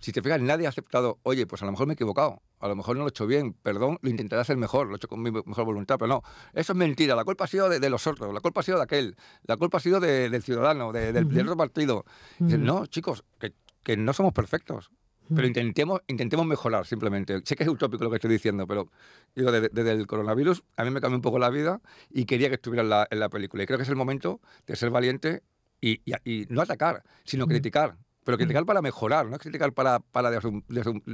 Si 0.00 0.12
te 0.12 0.22
fijas, 0.22 0.40
nadie 0.40 0.66
ha 0.66 0.68
aceptado, 0.68 1.18
oye, 1.24 1.46
pues 1.46 1.60
a 1.62 1.66
lo 1.66 1.72
mejor 1.72 1.86
me 1.88 1.92
he 1.92 1.94
equivocado, 1.94 2.40
a 2.60 2.68
lo 2.68 2.76
mejor 2.76 2.96
no 2.96 3.02
lo 3.02 3.08
he 3.08 3.10
hecho 3.10 3.26
bien, 3.26 3.52
perdón, 3.54 3.98
lo 4.02 4.08
intentaré 4.08 4.40
hacer 4.40 4.56
mejor, 4.56 4.86
lo 4.86 4.94
he 4.94 4.96
hecho 4.96 5.08
con 5.08 5.20
mi 5.20 5.32
mejor 5.32 5.64
voluntad, 5.64 5.96
pero 5.98 6.06
no, 6.08 6.22
eso 6.54 6.72
es 6.72 6.78
mentira, 6.78 7.16
la 7.16 7.24
culpa 7.24 7.44
ha 7.44 7.48
sido 7.48 7.68
de, 7.68 7.80
de 7.80 7.90
los 7.90 8.06
otros, 8.06 8.32
la 8.32 8.38
culpa 8.40 8.60
ha 8.60 8.62
sido 8.62 8.76
de 8.78 8.84
aquel, 8.84 9.16
la 9.42 9.56
culpa 9.56 9.78
ha 9.78 9.80
sido 9.80 9.98
de- 9.98 10.30
del 10.30 10.42
ciudadano, 10.44 10.92
de- 10.92 11.12
del, 11.12 11.28
del 11.28 11.46
otro 11.48 11.56
partido. 11.56 12.04
Dicen, 12.38 12.62
no, 12.64 12.86
chicos, 12.86 13.24
que, 13.40 13.52
que 13.82 13.96
no 13.96 14.12
somos 14.12 14.32
perfectos. 14.32 14.90
Pero 15.34 15.46
intentemos, 15.46 16.00
intentemos 16.08 16.44
mejorar 16.46 16.86
simplemente. 16.86 17.40
Sé 17.44 17.54
que 17.54 17.62
es 17.62 17.68
utópico 17.68 18.02
lo 18.02 18.10
que 18.10 18.16
estoy 18.16 18.30
diciendo, 18.32 18.66
pero 18.66 18.88
digo, 19.36 19.52
desde, 19.52 19.68
desde 19.72 19.92
el 19.92 20.06
coronavirus 20.08 20.62
a 20.76 20.82
mí 20.84 20.90
me 20.90 21.00
cambió 21.00 21.16
un 21.18 21.22
poco 21.22 21.38
la 21.38 21.50
vida 21.50 21.80
y 22.10 22.24
quería 22.24 22.48
que 22.48 22.56
estuviera 22.56 22.82
en 22.82 22.90
la, 22.90 23.06
en 23.10 23.20
la 23.20 23.28
película. 23.28 23.62
Y 23.62 23.66
creo 23.66 23.76
que 23.78 23.84
es 23.84 23.88
el 23.88 23.94
momento 23.96 24.40
de 24.66 24.74
ser 24.74 24.90
valiente 24.90 25.42
y, 25.80 26.00
y- 26.04 26.14
y 26.24 26.46
no 26.50 26.60
atacar, 26.62 27.02
sino 27.24 27.46
criticar. 27.46 27.96
Pero 28.24 28.36
criticar 28.36 28.64
para 28.66 28.82
mejorar, 28.82 29.26
no 29.26 29.38
criticar 29.38 29.72
para, 29.72 29.98
para 29.98 30.30
de- 30.30 30.38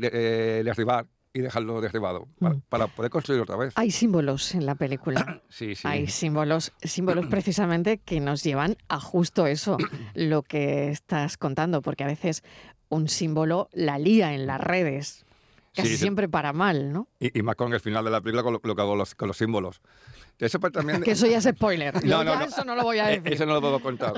eh, 0.02 0.62
derribar 0.64 1.06
y 1.32 1.40
dejarlo 1.40 1.80
derribado, 1.80 2.26
para, 2.40 2.54
Mm. 2.54 2.62
para 2.68 2.86
poder 2.88 3.10
construir 3.10 3.40
otra 3.40 3.56
vez. 3.56 3.72
Hay 3.76 3.90
símbolos 3.90 4.54
en 4.54 4.66
la 4.66 4.74
película. 4.74 5.42
Sí, 5.48 5.74
sí. 5.74 5.82
Hay 5.86 6.08
símbolos, 6.08 6.72
símbolos 6.82 7.26
precisamente 7.30 7.98
que 7.98 8.20
nos 8.20 8.42
llevan 8.42 8.76
a 8.88 8.98
justo 9.00 9.46
eso, 9.46 9.76
lo 10.14 10.42
que 10.42 10.88
estás 10.90 11.36
contando, 11.36 11.80
porque 11.82 12.04
a 12.04 12.08
veces 12.08 12.42
un 12.88 13.08
símbolo 13.08 13.68
la 13.72 13.98
lía 13.98 14.34
en 14.34 14.46
las 14.46 14.60
redes, 14.60 15.24
casi 15.74 15.90
sí. 15.90 15.96
siempre 15.98 16.28
para 16.28 16.52
mal, 16.52 16.92
¿no? 16.92 17.06
Y, 17.20 17.38
y 17.38 17.42
más 17.42 17.54
con 17.56 17.72
el 17.72 17.80
final 17.80 18.04
de 18.04 18.10
la 18.10 18.20
película, 18.20 18.42
con 18.42 18.54
lo, 18.54 18.60
lo 18.62 18.74
que 18.74 18.82
hago 18.82 18.96
los- 18.96 19.14
con 19.14 19.28
los 19.28 19.36
símbolos. 19.36 19.80
Eso 20.38 20.60
pues 20.60 20.72
también... 20.72 21.02
Que 21.02 21.12
eso 21.12 21.26
ya 21.26 21.38
es 21.38 21.44
spoiler. 21.44 21.94
No, 22.04 22.22
no, 22.22 22.36
no. 22.36 22.44
Eso 22.44 22.64
no 22.64 22.74
lo 22.76 22.82
voy 22.82 22.98
a 22.98 23.10
Eh, 23.12 23.20
decir. 23.20 23.32
Eso 23.34 23.46
no 23.46 23.54
lo 23.54 23.60
puedo 23.60 23.80
contar. 23.80 24.12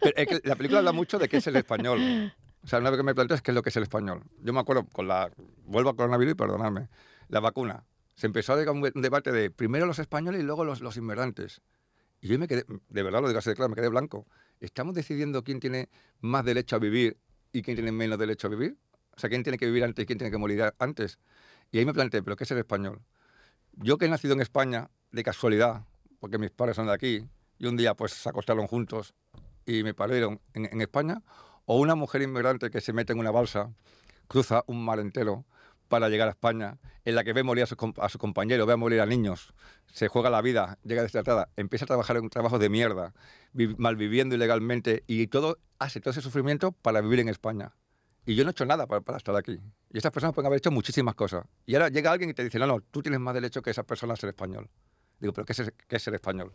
Pero 0.00 0.16
es 0.16 0.26
que 0.26 0.40
la 0.48 0.56
película 0.56 0.80
habla 0.80 0.92
mucho 0.92 1.18
de 1.18 1.28
qué 1.28 1.38
es 1.38 1.46
el 1.46 1.56
español. 1.56 2.32
O 2.62 2.66
sea, 2.66 2.78
una 2.80 2.90
vez 2.90 2.98
que 2.98 3.02
me 3.02 3.14
planteas 3.14 3.40
qué 3.42 3.50
es 3.50 3.54
lo 3.54 3.62
que 3.62 3.70
es 3.70 3.76
el 3.76 3.82
español. 3.84 4.22
Yo 4.42 4.52
me 4.52 4.60
acuerdo 4.60 4.86
con 4.86 5.08
la... 5.08 5.30
Vuelvo 5.64 5.90
a 5.90 5.96
coronavirus 5.96 6.32
y 6.32 6.34
perdonadme. 6.34 6.88
La 7.28 7.40
vacuna. 7.40 7.84
Se 8.14 8.26
empezó 8.26 8.52
a 8.52 8.56
llegar 8.56 8.74
un 8.74 8.82
debate 9.02 9.32
de 9.32 9.50
primero 9.50 9.86
los 9.86 9.98
españoles 9.98 10.40
y 10.40 10.44
luego 10.44 10.64
los, 10.64 10.80
los 10.80 10.96
inmigrantes. 10.96 11.62
Y 12.20 12.28
yo 12.28 12.38
me 12.38 12.46
quedé, 12.46 12.64
de 12.88 13.02
verdad 13.02 13.20
lo 13.20 13.28
digo 13.28 13.38
así 13.38 13.50
de 13.50 13.56
claro, 13.56 13.68
me 13.70 13.74
quedé 13.74 13.88
blanco. 13.88 14.26
¿Estamos 14.60 14.94
decidiendo 14.94 15.42
quién 15.44 15.60
tiene 15.60 15.88
más 16.20 16.44
derecho 16.44 16.76
a 16.76 16.78
vivir 16.78 17.18
y 17.52 17.62
quién 17.62 17.76
tiene 17.76 17.92
menos 17.92 18.18
derecho 18.18 18.46
a 18.46 18.50
vivir? 18.50 18.76
O 19.16 19.20
sea, 19.20 19.28
quién 19.28 19.42
tiene 19.42 19.58
que 19.58 19.66
vivir 19.66 19.84
antes 19.84 20.02
y 20.02 20.06
quién 20.06 20.18
tiene 20.18 20.30
que 20.30 20.38
morir 20.38 20.62
antes. 20.78 21.18
Y 21.70 21.78
ahí 21.78 21.84
me 21.84 21.92
planteé, 21.92 22.22
¿pero 22.22 22.36
qué 22.36 22.44
es 22.44 22.50
el 22.50 22.58
español? 22.58 23.00
Yo 23.76 23.98
que 23.98 24.06
he 24.06 24.08
nacido 24.08 24.34
en 24.34 24.40
España, 24.40 24.90
de 25.12 25.22
casualidad, 25.22 25.82
porque 26.20 26.38
mis 26.38 26.50
padres 26.50 26.76
son 26.76 26.86
de 26.86 26.92
aquí, 26.92 27.26
y 27.58 27.66
un 27.66 27.76
día 27.76 27.94
pues 27.94 28.12
se 28.12 28.28
acostaron 28.28 28.66
juntos 28.66 29.14
y 29.66 29.82
me 29.82 29.94
parieron 29.94 30.40
en, 30.52 30.80
España, 30.80 31.22
o 31.64 31.78
una 31.78 31.94
mujer 31.94 32.22
inmigrante 32.22 32.70
que 32.70 32.80
se 32.80 32.92
mete 32.92 33.12
en 33.12 33.18
una 33.18 33.30
balsa, 33.30 33.72
cruza 34.28 34.62
un 34.66 34.84
mar 34.84 34.98
entero 35.00 35.44
para 35.88 36.08
llegar 36.08 36.28
a 36.28 36.32
España, 36.32 36.78
en 37.04 37.14
la 37.14 37.24
que 37.24 37.32
ve 37.32 37.42
morir 37.42 37.64
a 37.64 37.66
su, 37.66 37.76
com- 37.76 37.94
a 37.98 38.08
su 38.08 38.18
compañero, 38.18 38.66
ve 38.66 38.72
a 38.72 38.76
morir 38.76 39.00
a 39.00 39.06
niños, 39.06 39.54
se 39.92 40.08
juega 40.08 40.30
la 40.30 40.40
vida, 40.40 40.78
llega 40.82 41.02
destratada, 41.02 41.48
empieza 41.56 41.84
a 41.84 41.88
trabajar 41.88 42.16
en 42.16 42.24
un 42.24 42.30
trabajo 42.30 42.58
de 42.58 42.68
mierda, 42.68 43.12
vi- 43.52 43.74
malviviendo 43.76 44.34
ilegalmente, 44.34 45.04
y 45.06 45.26
todo 45.26 45.58
hace 45.78 46.00
todo 46.00 46.12
ese 46.12 46.20
sufrimiento 46.20 46.72
para 46.72 47.00
vivir 47.00 47.20
en 47.20 47.28
España. 47.28 47.72
Y 48.26 48.34
yo 48.34 48.44
no 48.44 48.50
he 48.50 48.52
hecho 48.52 48.64
nada 48.64 48.86
para, 48.86 49.00
para 49.02 49.18
estar 49.18 49.34
aquí. 49.36 49.58
Y 49.92 49.98
esas 49.98 50.10
personas 50.10 50.34
pueden 50.34 50.46
haber 50.46 50.58
hecho 50.58 50.70
muchísimas 50.70 51.14
cosas. 51.14 51.44
Y 51.66 51.74
ahora 51.74 51.88
llega 51.88 52.10
alguien 52.10 52.30
y 52.30 52.34
te 52.34 52.42
dice, 52.44 52.58
no, 52.58 52.66
no, 52.66 52.80
tú 52.80 53.02
tienes 53.02 53.20
más 53.20 53.34
derecho 53.34 53.60
que 53.62 53.70
esa 53.70 53.82
persona 53.82 54.14
a 54.14 54.16
ser 54.16 54.30
español. 54.30 54.68
Digo, 55.20 55.32
¿pero 55.32 55.44
qué 55.44 55.52
es, 55.52 55.72
qué 55.86 55.96
es 55.96 56.02
ser 56.02 56.14
español? 56.14 56.52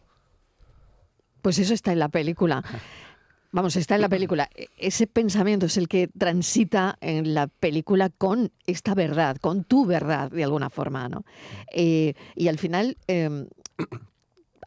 Pues 1.42 1.60
eso 1.60 1.74
está 1.74 1.92
en 1.92 2.00
la 2.00 2.10
película. 2.10 2.64
Vamos, 3.52 3.76
está 3.78 3.96
en 3.96 4.02
la 4.02 4.10
película. 4.10 4.50
E- 4.56 4.68
Ese 4.78 5.08
pensamiento 5.08 5.66
es 5.68 5.78
el 5.78 5.88
que 5.88 6.08
transita 6.08 6.98
en 7.02 7.34
la 7.34 7.48
película 7.48 8.10
con 8.10 8.52
esta 8.68 8.94
verdad, 8.94 9.38
con 9.38 9.64
tu 9.64 9.86
verdad, 9.86 10.30
de 10.32 10.44
alguna 10.44 10.70
forma, 10.70 11.08
¿no? 11.10 11.24
Eh, 11.72 12.14
y 12.36 12.48
al 12.48 12.60
final 12.60 12.98
eh, 13.08 13.48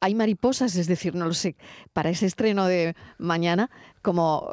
hay 0.01 0.15
mariposas, 0.17 0.75
es 0.75 0.89
decir, 0.89 1.15
no 1.15 1.27
lo 1.27 1.35
sé, 1.35 1.55
para 1.93 2.11
ese 2.11 2.27
estreno 2.27 2.67
de 2.67 2.97
mañana, 3.19 3.71
¿cómo, 4.03 4.53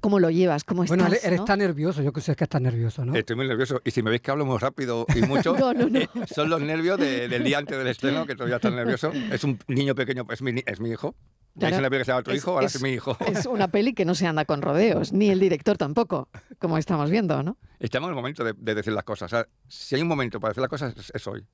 cómo 0.00 0.18
lo 0.18 0.30
llevas? 0.30 0.64
¿Cómo 0.64 0.84
estás? 0.84 0.96
Bueno, 0.98 1.12
él, 1.14 1.20
él 1.22 1.36
no? 1.36 1.42
está 1.42 1.56
nervioso, 1.56 2.02
yo 2.02 2.12
que 2.12 2.20
sé 2.20 2.34
que 2.36 2.44
está 2.44 2.60
nervioso, 2.60 3.04
¿no? 3.04 3.14
Estoy 3.14 3.36
muy 3.36 3.46
nervioso. 3.48 3.80
Y 3.84 3.90
si 3.90 4.02
me 4.02 4.10
veis 4.10 4.22
que 4.22 4.30
hablo 4.30 4.44
muy 4.46 4.58
rápido 4.58 5.06
y 5.14 5.22
mucho, 5.22 5.54
No, 5.58 5.72
no, 5.74 5.88
no. 5.88 5.98
eh, 5.98 6.08
son 6.34 6.48
los 6.50 6.60
nervios 6.60 6.98
de- 6.98 7.28
del 7.28 7.44
día 7.44 7.58
antes 7.58 7.76
del 7.78 7.86
estreno, 7.88 8.26
que 8.26 8.34
todavía 8.34 8.56
está 8.56 8.70
nervioso. 8.70 9.10
Es 9.32 9.44
un 9.44 9.58
niño 9.68 9.94
pequeño, 9.94 10.26
es 10.30 10.42
mi, 10.42 10.62
es 10.66 10.80
mi 10.80 10.90
hijo. 10.90 11.14
Claro. 11.58 11.74
hice 11.74 11.80
una 11.80 11.90
película 11.90 11.98
que 11.98 12.04
se 12.04 12.10
llama 12.12 12.22
Tu 12.22 12.30
Es- 12.30 12.36
hijo, 12.36 12.50
ahora 12.52 12.66
es- 12.66 12.74
es 12.76 12.82
mi 12.82 12.90
hijo. 12.90 13.16
Es 13.26 13.46
una 13.46 13.68
peli 13.68 13.92
que 13.94 14.04
no 14.04 14.14
se 14.14 14.26
anda 14.26 14.44
con 14.44 14.62
rodeos, 14.62 15.12
ni 15.12 15.30
el 15.30 15.40
director 15.40 15.76
tampoco, 15.76 16.28
como 16.58 16.78
estamos 16.78 17.10
viendo, 17.10 17.42
¿no? 17.42 17.56
Estamos 17.80 18.08
en 18.08 18.10
el 18.10 18.16
momento 18.16 18.44
de, 18.44 18.52
de 18.56 18.74
decir 18.76 18.92
las 18.92 19.04
cosas. 19.04 19.32
O 19.32 19.36
sea, 19.36 19.48
si 19.66 19.96
hay 19.96 20.02
un 20.02 20.08
momento 20.08 20.38
para 20.38 20.50
decir 20.50 20.60
las 20.60 20.70
cosas, 20.70 20.94
es, 20.96 21.10
es 21.14 21.26
hoy. 21.26 21.44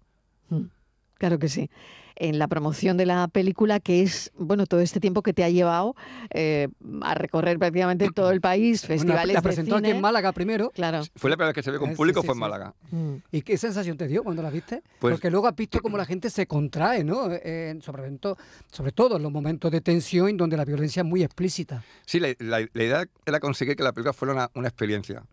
Claro 1.18 1.38
que 1.38 1.49
sí. 1.49 1.71
En 2.16 2.38
la 2.38 2.47
promoción 2.47 2.97
de 2.97 3.06
la 3.06 3.26
película, 3.26 3.80
que 3.80 4.02
es, 4.02 4.30
bueno, 4.38 4.66
todo 4.66 4.78
este 4.78 5.00
tiempo 5.00 5.21
que 5.23 5.33
te 5.33 5.42
ha 5.42 5.49
llevado 5.50 5.97
eh, 6.30 6.68
a 7.02 7.14
recorrer 7.16 7.59
prácticamente 7.59 8.09
todo 8.14 8.30
el 8.30 8.40
país, 8.40 8.83
Bueno, 8.87 8.94
la- 8.94 8.99
festivales 9.04 9.35
la 9.35 9.40
de 9.40 9.42
presentó 9.42 9.75
aquí 9.76 9.87
cine. 9.87 9.97
en 9.97 10.00
Málaga 10.02 10.30
primero. 10.30 10.71
Claro. 10.71 11.02
Fue 11.16 11.28
la 11.28 11.35
primera 11.37 11.49
vez 11.49 11.54
que 11.56 11.62
se 11.64 11.73
ve 11.73 11.78
con 11.80 11.90
sí, 11.90 11.97
público, 11.97 12.21
sí, 12.21 12.26
fue 12.26 12.35
en 12.35 12.37
sí. 12.37 12.40
Málaga. 12.40 12.75
Mm. 12.92 13.14
¿Y 13.33 13.42
qué 13.42 13.59
sensación 13.59 13.97
te 13.97 14.06
dio 14.06 14.23
cuando 14.23 14.42
la 14.42 14.50
viste? 14.50 14.85
Pues- 15.00 15.12
Porque 15.14 15.28
luego 15.28 15.49
has 15.49 15.56
visto 15.56 15.80
cómo 15.80 15.97
la 15.97 16.04
gente 16.04 16.30
se 16.30 16.47
contrae, 16.47 17.02
¿no? 17.02 17.28
Eh, 17.33 17.76
sobre, 17.83 18.09
to- 18.18 18.37
sobre 18.71 18.92
todo 18.92 19.16
en 19.16 19.23
los 19.25 19.33
momentos 19.33 19.73
de 19.73 19.80
tensión 19.80 20.37
donde 20.37 20.56
la 20.56 20.64
violencia 20.64 21.00
es 21.02 21.06
muy 21.06 21.25
explícita. 21.25 21.83
Sí, 22.06 22.21
la, 22.21 22.28
la- 22.38 22.61
la 22.73 22.85
idea 22.85 23.04
era 23.26 23.40
conseguir 23.40 23.75
que 23.75 23.83
la 23.83 23.92
película 23.92 24.12
fuera 24.12 24.35
una, 24.35 24.50
una 24.54 24.68
experiencia. 24.68 25.25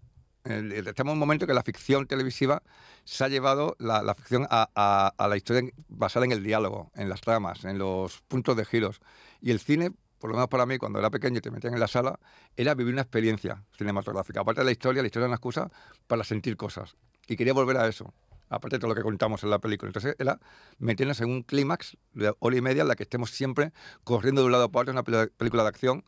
Estamos 0.43 1.11
en 1.11 1.13
un 1.13 1.19
momento 1.19 1.45
que 1.45 1.53
la 1.53 1.61
ficción 1.63 2.07
televisiva 2.07 2.63
se 3.03 3.23
ha 3.23 3.27
llevado 3.27 3.75
la, 3.79 4.01
la 4.01 4.15
ficción 4.15 4.47
a, 4.49 4.69
a- 4.75 5.13
a 5.17 5.27
la 5.27 5.37
historia 5.37 5.59
en- 5.59 5.73
basada 5.87 6.25
en 6.25 6.31
el 6.31 6.43
diálogo, 6.43 6.91
en 6.95 7.09
las 7.09 7.21
tramas, 7.21 7.63
en 7.63 7.77
los 7.77 8.21
puntos 8.27 8.57
de 8.57 8.65
giros. 8.65 9.01
Y 9.39 9.51
el 9.51 9.59
cine, 9.59 9.91
por 10.19 10.29
lo 10.31 10.35
menos 10.35 10.49
para 10.49 10.65
mí, 10.65 10.77
cuando 10.77 10.97
era 10.99 11.09
pequeño 11.11 11.37
y 11.37 11.41
te 11.41 11.51
metían 11.51 11.73
en 11.75 11.79
la 11.79 11.87
sala, 11.87 12.19
era 12.55 12.73
vivir 12.73 12.93
una 12.93 13.03
experiencia 13.03 13.63
cinematográfica. 13.77 14.41
Aparte 14.41 14.61
de 14.61 14.65
la 14.65 14.71
historia, 14.71 15.01
la 15.03 15.07
historia 15.07 15.25
era 15.25 15.29
una 15.29 15.35
excusa 15.35 15.69
para 16.07 16.23
sentir 16.23 16.57
cosas. 16.57 16.95
Y 17.27 17.35
quería 17.35 17.53
volver 17.53 17.77
a 17.77 17.87
eso. 17.87 18.13
Aparte 18.49 18.75
de 18.75 18.79
todo 18.79 18.89
lo 18.89 18.95
que 18.95 19.03
contamos 19.03 19.43
en 19.43 19.49
la 19.49 19.59
película. 19.59 19.89
Entonces 19.89 20.15
era 20.19 20.39
meternos 20.77 21.21
en 21.21 21.29
un 21.29 21.43
clímax 21.43 21.97
de 22.13 22.33
hora 22.39 22.57
y 22.57 22.61
media 22.61 22.81
en 22.81 22.87
la 22.87 22.95
que 22.95 23.03
estemos 23.03 23.31
siempre 23.31 23.71
corriendo 24.03 24.41
de 24.41 24.47
un 24.47 24.51
lado 24.51 24.69
para 24.71 24.81
otro, 24.81 24.91
una 24.91 25.03
peli- 25.03 25.31
película 25.37 25.63
de 25.63 25.69
acción. 25.69 26.03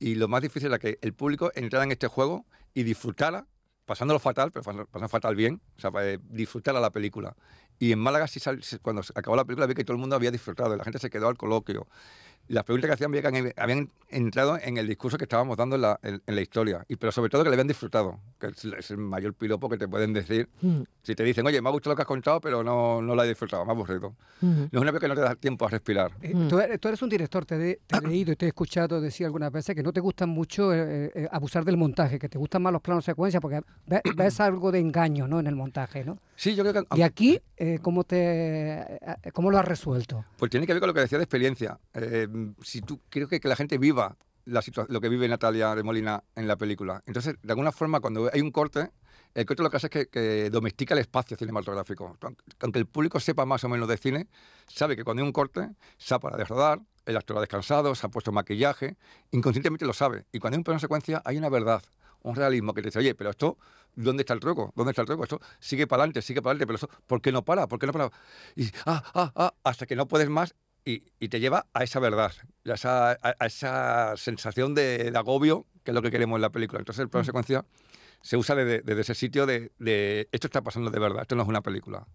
Y 0.00 0.16
lo 0.16 0.26
más 0.26 0.42
difícil 0.42 0.68
era 0.68 0.78
que 0.80 0.98
el 1.02 1.14
público 1.14 1.52
entrara 1.54 1.84
en 1.84 1.92
este 1.92 2.08
juego 2.08 2.46
y 2.74 2.82
disfrutara, 2.82 3.46
pasándolo 3.84 4.18
fatal, 4.18 4.50
pero 4.52 4.62
pasando 4.86 5.08
fatal 5.08 5.34
bien, 5.36 5.60
o 5.76 5.80
sea, 5.80 5.90
para, 5.90 6.12
eh, 6.12 6.18
disfrutara 6.30 6.80
la 6.80 6.90
película. 6.90 7.36
Y 7.78 7.92
en 7.92 7.98
Málaga, 7.98 8.26
sí 8.28 8.40
cuando 8.82 9.02
acabó 9.14 9.36
la 9.36 9.44
película, 9.44 9.66
vi 9.66 9.74
que 9.74 9.84
todo 9.84 9.94
el 9.94 10.00
mundo 10.00 10.16
había 10.16 10.30
disfrutado, 10.30 10.74
y 10.74 10.78
la 10.78 10.84
gente 10.84 10.98
se 10.98 11.10
quedó 11.10 11.28
al 11.28 11.36
coloquio. 11.36 11.86
Las 12.48 12.64
preguntas 12.64 12.88
que 12.88 12.94
hacían 12.94 13.12
que 13.12 13.26
habían- 13.26 13.52
habían 13.56 13.90
entrado 14.10 14.58
en 14.62 14.76
el 14.76 14.86
discurso 14.86 15.16
que 15.18 15.24
estábamos 15.24 15.56
dando 15.56 15.76
en 15.76 15.82
la, 15.82 15.98
en- 16.02 16.22
en 16.26 16.34
la 16.34 16.40
historia, 16.40 16.84
y 16.88 16.96
pero 16.96 17.10
sobre 17.10 17.30
todo 17.30 17.42
que 17.42 17.48
le 17.50 17.54
habían 17.54 17.66
disfrutado, 17.68 18.20
que 18.38 18.48
es, 18.48 18.64
es 18.64 18.90
el 18.90 18.98
mayor 18.98 19.34
piropo 19.34 19.68
que 19.68 19.76
te 19.78 19.88
pueden 19.88 20.12
decir. 20.12 20.48
Mm. 20.60 20.82
Si 21.02 21.14
te 21.14 21.22
dicen, 21.24 21.46
oye, 21.46 21.60
me 21.60 21.68
ha 21.68 21.72
gustado 21.72 21.92
lo 21.92 21.96
que 21.96 22.02
has 22.02 22.08
contado, 22.08 22.40
pero 22.40 22.62
no, 22.62 23.02
no 23.02 23.14
la 23.14 23.24
he 23.24 23.28
disfrutado, 23.28 23.64
me 23.64 23.72
ha 23.72 23.74
aburrido. 23.74 24.14
Mm. 24.40 24.46
No 24.70 24.78
es 24.78 24.80
una 24.82 24.92
película 24.92 25.00
que 25.00 25.08
no 25.08 25.14
te 25.14 25.20
da 25.20 25.34
tiempo 25.34 25.66
a 25.66 25.70
respirar. 25.70 26.12
Eh, 26.22 26.34
Mm. 26.34 26.48
tú, 26.48 26.58
eres, 26.60 26.80
tú 26.80 26.88
eres 26.88 27.02
un 27.02 27.08
director, 27.08 27.44
te, 27.44 27.54
he- 27.70 27.80
te 27.86 27.96
he 27.98 28.00
leído 28.08 28.32
y 28.32 28.36
te 28.36 28.44
he 28.46 28.48
escuchado 28.48 29.00
decir 29.00 29.26
algunas 29.26 29.50
veces 29.50 29.74
que 29.74 29.82
no 29.82 29.92
te 29.92 30.00
gusta 30.00 30.26
mucho 30.26 30.72
eh, 30.72 31.10
eh, 31.14 31.28
abusar 31.32 31.64
del 31.64 31.76
montaje, 31.76 32.18
que 32.18 32.28
te 32.28 32.38
gustan 32.38 32.62
más 32.62 32.72
los 32.72 32.82
planos 32.82 33.04
secuencia 33.04 33.40
porque 33.40 33.62
ve- 33.86 34.02
ves 34.16 34.38
algo 34.40 34.70
de 34.70 34.78
engaño 34.80 35.26
¿no? 35.26 35.40
en 35.40 35.46
el 35.46 35.56
montaje. 35.56 36.04
¿no? 36.04 36.18
Sí, 36.36 36.54
yo 36.54 36.62
creo 36.64 36.74
que... 36.84 36.96
Y 36.96 37.02
aquí, 37.02 37.40
eh, 37.56 37.78
¿cómo, 37.82 38.04
te, 38.04 38.18
eh, 38.18 38.98
¿cómo 39.32 39.50
lo 39.50 39.58
has 39.58 39.64
resuelto? 39.66 40.24
Pues 40.36 40.50
tiene 40.50 40.66
que 40.66 40.72
ver 40.72 40.80
con 40.80 40.88
lo 40.88 40.94
que 40.94 41.00
decía 41.00 41.18
de 41.18 41.24
experiencia. 41.24 41.78
Eh, 41.94 42.26
si 42.62 42.80
tú 42.80 43.00
creo 43.08 43.28
que, 43.28 43.40
que 43.40 43.48
la 43.48 43.56
gente 43.56 43.78
viva 43.78 44.16
lo 44.46 45.00
que 45.00 45.08
vive 45.08 45.26
Natalia 45.28 45.74
de 45.74 45.82
Molina 45.82 46.22
en 46.34 46.46
la 46.46 46.56
película. 46.56 47.02
Entonces, 47.06 47.36
de 47.42 47.52
alguna 47.52 47.72
forma, 47.72 48.00
cuando 48.00 48.30
hay 48.32 48.40
un 48.40 48.50
corte, 48.50 48.90
el 49.34 49.46
corte 49.46 49.62
lo 49.62 49.70
que 49.70 49.76
hace 49.78 49.86
es 49.86 49.90
que, 49.90 50.06
que 50.06 50.50
domestica 50.50 50.94
el 50.94 51.00
espacio 51.00 51.36
cinematográfico. 51.36 52.18
Aunque 52.60 52.78
el 52.78 52.86
público 52.86 53.20
sepa 53.20 53.46
más 53.46 53.64
o 53.64 53.68
menos 53.68 53.88
de 53.88 53.96
cine, 53.96 54.28
sabe 54.66 54.96
que 54.96 55.04
cuando 55.04 55.22
hay 55.22 55.26
un 55.26 55.32
corte, 55.32 55.70
se 55.96 56.14
ha 56.14 56.18
parado 56.18 56.38
de 56.38 56.44
rodar, 56.44 56.80
el 57.06 57.16
actor 57.16 57.38
ha 57.38 57.40
descansado, 57.40 57.94
se 57.94 58.06
ha 58.06 58.10
puesto 58.10 58.32
maquillaje, 58.32 58.96
inconscientemente 59.30 59.84
lo 59.86 59.92
sabe. 59.92 60.26
Y 60.32 60.38
cuando 60.38 60.56
hay 60.56 60.58
un 60.58 60.64
plano 60.64 60.80
secuencia, 60.80 61.22
hay 61.24 61.36
una 61.36 61.48
verdad, 61.48 61.82
un 62.22 62.36
realismo 62.36 62.74
que 62.74 62.82
te 62.82 62.88
dice, 62.88 62.98
oye, 62.98 63.14
pero 63.14 63.30
esto, 63.30 63.58
¿dónde 63.94 64.22
está 64.22 64.34
el 64.34 64.40
truco? 64.40 64.72
¿Dónde 64.76 64.90
está 64.90 65.02
el 65.02 65.06
truco? 65.06 65.24
Esto 65.24 65.40
sigue 65.58 65.86
para 65.86 66.02
adelante, 66.02 66.22
sigue 66.22 66.40
para 66.40 66.52
adelante, 66.52 66.66
pero 66.66 66.76
eso, 66.76 66.88
¿por 67.06 67.20
qué 67.20 67.32
no 67.32 67.44
para? 67.44 67.66
¿Por 67.66 67.78
qué 67.78 67.86
no 67.86 67.92
para? 67.92 68.10
Ah, 68.86 69.02
ah, 69.14 69.32
ah, 69.34 69.54
hasta 69.62 69.86
que 69.86 69.96
no 69.96 70.06
puedes 70.06 70.28
más 70.28 70.54
y, 70.84 71.04
y 71.18 71.28
te 71.28 71.40
lleva 71.40 71.66
a 71.72 71.84
esa 71.84 72.00
verdad, 72.00 72.32
a 72.66 72.72
esa, 72.72 73.10
a, 73.12 73.18
a 73.38 73.46
esa 73.46 74.16
sensación 74.16 74.74
de, 74.74 75.10
de 75.10 75.18
agobio, 75.18 75.66
que 75.82 75.90
es 75.90 75.94
lo 75.94 76.02
que 76.02 76.10
queremos 76.10 76.36
en 76.36 76.42
la 76.42 76.50
película. 76.50 76.80
Entonces 76.80 77.02
el 77.02 77.08
plano 77.08 77.24
secuencia 77.24 77.64
se 78.20 78.36
usa 78.36 78.54
desde, 78.54 78.80
desde 78.80 79.02
ese 79.02 79.14
sitio 79.14 79.44
de, 79.46 79.70
de 79.78 80.28
esto 80.32 80.46
está 80.46 80.62
pasando 80.62 80.90
de 80.90 80.98
verdad, 80.98 81.22
esto 81.22 81.36
no 81.36 81.42
es 81.42 81.48
una 81.48 81.60
película. 81.60 82.06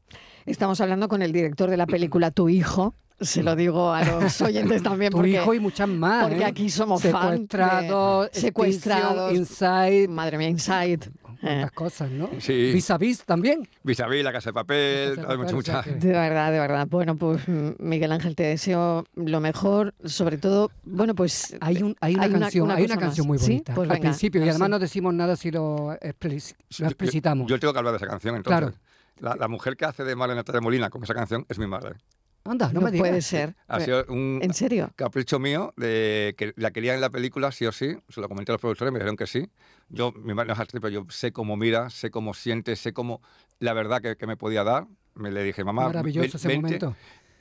Estamos 0.46 0.82
hablando 0.82 1.08
con 1.08 1.22
el 1.22 1.32
director 1.32 1.70
de 1.70 1.78
la 1.78 1.86
película 1.86 2.32
Tu 2.32 2.50
Hijo. 2.50 2.96
Se 3.22 3.44
lo 3.44 3.56
digo 3.56 3.92
a 3.94 4.04
los 4.04 4.42
oyentes 4.42 4.82
también 4.84 5.12
Tu 5.12 5.18
porque 5.18 5.32
hijo 5.34 5.54
y 5.54 5.60
muchas 5.60 5.88
más. 5.90 6.24
porque 6.28 6.42
¿eh? 6.42 6.46
aquí 6.46 6.70
somos 6.70 7.02
fan 7.02 7.12
de- 7.12 7.38
Secuestrados, 7.48 8.30
secuestrados. 8.34 9.34
Inside, 9.34 10.08
madre 10.08 10.38
mía, 10.38 10.50
Inside. 10.50 11.00
Eh, 11.42 11.42
cuántas 11.42 11.72
cosas, 11.72 12.12
¿no? 12.12 12.30
Sí. 12.40 12.72
Vis 12.74 12.92
a 12.92 12.98
vis 12.98 13.24
también. 13.24 13.66
Vis 13.84 14.02
a 14.02 14.08
vis, 14.08 14.24
la 14.26 14.34
casa 14.34 14.50
de 14.50 14.54
papel, 14.54 15.16
Casa 15.16 15.28
de 15.38 15.54
mucha- 15.54 15.82
De 15.84 16.12
verdad, 16.12 16.52
de 16.52 16.60
verdad. 16.60 16.86
Bueno, 16.90 17.16
pues 17.16 17.48
mm, 17.48 17.70
Miguel 17.80 18.12
Ángel, 18.12 18.36
te 18.36 18.44
deseo 18.44 19.06
lo 19.16 19.40
mejor, 19.40 19.94
sobre 20.04 20.38
todo, 20.38 20.70
bueno, 20.84 21.16
pues 21.16 21.56
Hay, 21.62 21.82
un, 21.82 21.96
hay 22.02 22.16
una 22.16 22.24
Hay 22.24 22.30
una- 22.32 22.40
canción, 22.40 22.66
una 22.66 22.76
hay 22.76 22.84
una 22.86 22.96
cosa 22.96 23.06
canción 23.08 23.26
más. 23.26 23.28
muy 23.30 23.38
¿Sí? 23.40 23.52
bonita 23.54 23.74
Pues 23.74 23.90
al 23.90 23.96
venga, 23.96 24.10
principio 24.10 24.42
y 24.46 24.50
además 24.50 24.66
sí. 24.68 24.72
no 24.72 24.80
decimos 24.80 25.14
nada 25.14 25.36
si 25.38 25.50
lo, 25.52 25.92
explic- 26.02 26.56
lo 26.56 26.66
Yo- 26.70 26.78
yo- 26.80 26.86
explicitamos. 26.88 27.48
Yo, 27.50 27.58
tengo 27.58 27.72
que 27.72 27.80
hablar 27.80 27.94
de 27.94 27.98
esa 27.98 28.08
canción, 28.08 28.36
entonces. 28.36 28.74
La, 29.20 29.36
la 29.36 29.48
mujer 29.48 29.78
que 29.78 29.86
hace 29.86 30.04
de 30.04 30.16
Mara 30.18 30.36
Natalia 30.36 30.60
Molina 30.62 30.90
con 30.90 31.04
esa 31.04 31.14
canción 31.14 31.46
es 31.48 31.58
mi 31.58 31.68
madre. 31.68 31.96
Anda, 32.46 32.68
no, 32.68 32.80
no, 32.80 32.86
me 32.86 32.92
digas. 32.92 33.08
puede 33.08 33.22
ser. 33.22 33.56
Ha 33.68 33.80
sido 33.80 34.06
un 34.10 34.40
¿En 34.42 34.54
serio? 34.54 34.92
capricho 34.96 35.40
mío 35.40 35.74
de 35.78 36.34
que 36.38 36.54
la 36.56 36.72
quería 36.72 36.96
en 36.96 37.02
la 37.02 37.10
película, 37.10 37.52
sí 37.52 37.66
o 37.66 37.72
sí. 37.72 37.96
Se 38.10 38.22
lo 38.22 38.28
comenté 38.30 38.52
a 38.52 38.54
los 38.54 38.62
productores, 38.62 38.92
me 38.92 39.00
dijeron 39.00 39.18
que 39.18 39.28
sí. 39.28 39.50
Yo, 39.90 40.12
mi 40.14 40.34
madre 40.34 40.48
no 40.48 40.54
es 40.54 40.60
actriz, 40.60 40.82
pero 40.82 40.90
yo 40.94 41.06
sé 41.10 41.32
cómo 41.32 41.56
mira, 41.58 41.90
sé 41.90 42.10
cómo 42.12 42.34
siente, 42.34 42.76
sé 42.76 42.94
cómo 42.94 43.22
la 43.60 43.74
verdad 43.74 44.02
que, 44.02 44.16
que 44.16 44.26
me 44.28 44.38
podía 44.38 44.64
dar. 44.64 44.88
Me 45.16 45.32
le 45.32 45.44
dije, 45.44 45.64
mamá, 45.64 45.88
Maravilloso 45.88 46.22
ven- 46.28 46.36
ese 46.38 46.48
vente. 46.48 46.62
momento. 46.80 46.96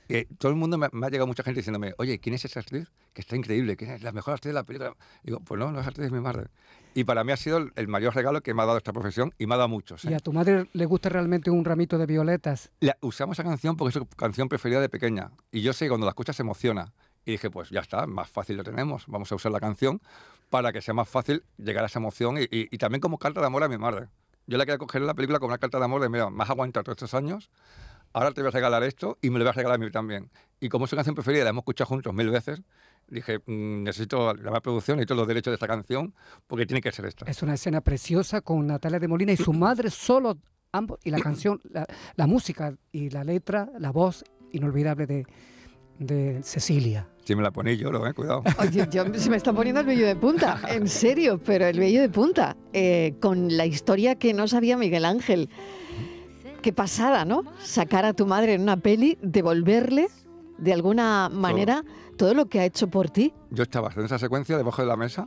Eh, 0.09 0.27
todo 0.39 0.51
el 0.51 0.57
mundo 0.57 0.79
me, 0.79 0.89
me 0.93 1.07
ha 1.07 1.11
llegado 1.11 1.27
mucha 1.27 1.43
gente 1.43 1.61
diciéndome, 1.61 1.93
oye, 1.99 2.19
¿quién 2.19 2.35
es 2.35 2.45
esa 2.45 2.61
actriz? 2.61 2.89
Que 3.13 3.21
está 3.21 3.37
increíble, 3.37 3.77
¿quién 3.77 3.91
es 3.91 4.03
la 4.03 4.13
mejor 4.13 4.35
actriz 4.35 4.51
de 4.51 4.55
la 4.55 4.65
película? 4.65 4.95
digo, 5.23 5.41
pues 5.41 5.59
no, 5.59 5.71
no 5.71 5.81
es 5.81 5.87
actriz, 5.87 6.11
mi 6.11 6.21
madre. 6.21 6.49
Y 6.95 7.05
para 7.05 7.25
mí 7.25 7.33
ha 7.33 7.37
sido 7.37 7.59
el, 7.59 7.73
el 7.77 7.89
mayor 7.89 8.15
regalo 8.15 8.41
que 8.41 8.55
me 8.55 8.63
ha 8.63 8.67
dado 8.67 8.79
esta 8.79 8.93
profesión 8.93 9.35
y 9.39 9.47
me 9.47 9.55
ha 9.55 9.59
dado 9.59 9.69
muchos. 9.69 10.05
¿Y 10.05 10.09
¿eh? 10.09 10.15
a 10.17 10.21
tu 10.21 10.33
madre 10.33 10.69
le 10.73 10.87
gusta 10.87 11.09
realmente 11.11 11.51
un 11.51 11.65
ramito 11.65 11.99
de 11.99 12.07
violetas? 12.07 12.71
La- 12.81 12.97
usamos 13.03 13.39
esa 13.39 13.45
canción 13.45 13.77
porque 13.77 13.91
es 13.99 14.03
su 14.03 14.07
canción 14.17 14.49
preferida 14.49 14.81
de 14.81 14.89
pequeña. 14.89 15.31
Y 15.53 15.61
yo 15.63 15.73
sé 15.73 15.85
que 15.85 15.91
cuando 15.91 16.07
la 16.07 16.11
escucha 16.11 16.33
se 16.33 16.43
emociona. 16.43 16.93
Y 17.27 17.33
dije, 17.33 17.51
pues 17.51 17.69
ya 17.69 17.81
está, 17.81 18.07
más 18.07 18.31
fácil 18.31 18.57
lo 18.57 18.65
tenemos. 18.65 19.05
Vamos 19.07 19.31
a 19.31 19.35
usar 19.35 19.53
la 19.53 19.61
canción 19.61 20.01
para 20.49 20.73
que 20.73 20.81
sea 20.81 20.95
más 20.95 21.09
fácil 21.09 21.45
llegar 21.59 21.85
a 21.85 21.89
esa 21.89 21.99
emoción 21.99 22.39
y, 22.39 22.45
y- 22.45 22.69
y 22.71 22.79
también 22.79 23.01
como 23.03 23.19
carta 23.19 23.41
de 23.41 23.47
amor 23.47 23.63
a 23.63 23.69
mi 23.69 23.77
madre. 23.77 24.09
Yo 24.47 24.57
la 24.57 24.65
quería 24.65 24.79
coger 24.79 25.03
en 25.03 25.07
la 25.07 25.13
película 25.15 25.39
como 25.39 25.49
una 25.51 25.59
carta 25.59 25.79
de 25.79 25.85
amor 25.85 26.01
de, 26.01 26.09
mira, 26.09 26.31
me 26.31 26.43
has 26.43 26.49
aguantado 26.49 26.85
todos 26.85 26.97
estos 26.97 27.13
años, 27.13 27.51
ahora 28.13 28.31
te 28.33 28.41
voy 28.43 28.49
a 28.49 28.51
regalar 28.53 28.83
esto 28.83 29.19
y 29.23 29.31
me 29.31 29.39
lo 29.39 29.45
voy 29.45 29.51
a 29.51 29.53
regalar 29.53 29.77
a 29.81 29.85
mí 29.85 29.91
también. 29.91 30.31
Y 30.61 30.69
como 30.69 30.85
es 30.85 30.91
su 30.91 30.97
canción 30.97 31.15
preferida, 31.15 31.45
la 31.45 31.51
hemos 31.51 31.63
escuchado 31.63 31.89
juntos 31.89 32.13
mil 32.15 32.31
veces, 32.31 32.61
dije, 33.09 33.39
"Mm, 33.47 33.85
necesito 33.85 34.35
la 34.35 34.61
producción, 34.61 34.97
necesito 34.97 35.15
los 35.15 35.27
derechos 35.29 35.53
de 35.53 35.55
esta 35.55 35.67
canción 35.69 36.15
porque 36.47 36.67
tiene 36.67 36.81
que 36.81 36.93
ser 36.93 37.07
esta. 37.07 37.25
Es 37.31 37.43
una 37.43 37.55
escena 37.55 37.81
preciosa 37.81 38.41
con 38.41 38.67
Natalia 38.67 38.99
de 38.99 39.09
Molina 39.09 39.33
y 39.33 39.37
su 39.37 39.53
madre 39.53 39.91
solo, 39.91 40.39
ambos, 40.73 40.99
y 41.05 41.11
la 41.11 41.21
canción, 41.21 41.61
la, 41.71 41.87
la 42.17 42.27
música 42.27 42.75
y 42.93 43.11
la 43.11 43.25
letra, 43.25 43.71
la 43.79 43.91
voz 43.93 44.25
inolvidable 44.53 45.07
de, 45.07 45.27
de 45.99 46.43
Cecilia. 46.43 47.09
Si 47.25 47.35
me 47.37 47.43
la 47.43 47.51
ponéis 47.51 47.79
lloro, 47.79 48.07
eh, 48.07 48.15
cuidado. 48.15 48.43
Oye, 48.59 48.87
yo, 48.91 49.05
se 49.15 49.31
me 49.31 49.37
está 49.37 49.53
poniendo 49.53 49.81
el 49.81 49.87
vello 49.87 50.07
de 50.07 50.17
punta, 50.17 50.61
en 50.69 50.89
serio, 50.89 51.39
pero 51.45 51.67
el 51.67 51.79
vello 51.79 52.01
de 52.01 52.09
punta, 52.09 52.57
eh, 52.73 53.15
con 53.21 53.57
la 53.57 53.67
historia 53.67 54.15
que 54.17 54.33
no 54.33 54.49
sabía 54.49 54.77
Miguel 54.77 55.05
Ángel. 55.05 55.51
Qué 56.69 56.75
pasada, 56.75 57.25
¿no? 57.25 57.45
Sacar 57.65 58.05
a 58.05 58.13
tu 58.13 58.27
madre 58.27 58.53
en 58.53 58.61
una 58.61 58.77
peli, 58.77 59.17
devolverle 59.23 60.09
de 60.59 60.75
alguna 60.75 61.31
manera 61.31 61.83
todo 62.19 62.35
lo 62.35 62.45
que 62.45 62.61
ha 62.61 62.67
hecho 62.67 62.89
por 62.89 63.09
ti. 63.09 63.33
Yo 63.49 63.63
estaba 63.63 63.91
en 63.97 64.05
esa 64.05 64.19
secuencia 64.19 64.59
debajo 64.59 64.83
de 64.83 64.89
la 64.89 64.99
mesa 64.99 65.27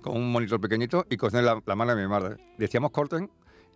con 0.00 0.16
un 0.16 0.32
monitor 0.32 0.58
pequeñito 0.62 1.04
y 1.10 1.18
cocné 1.18 1.42
la, 1.42 1.62
la 1.66 1.76
mano 1.76 1.94
de 1.94 2.00
mi 2.00 2.08
madre. 2.08 2.36
Decíamos 2.56 2.90
corten 2.90 3.30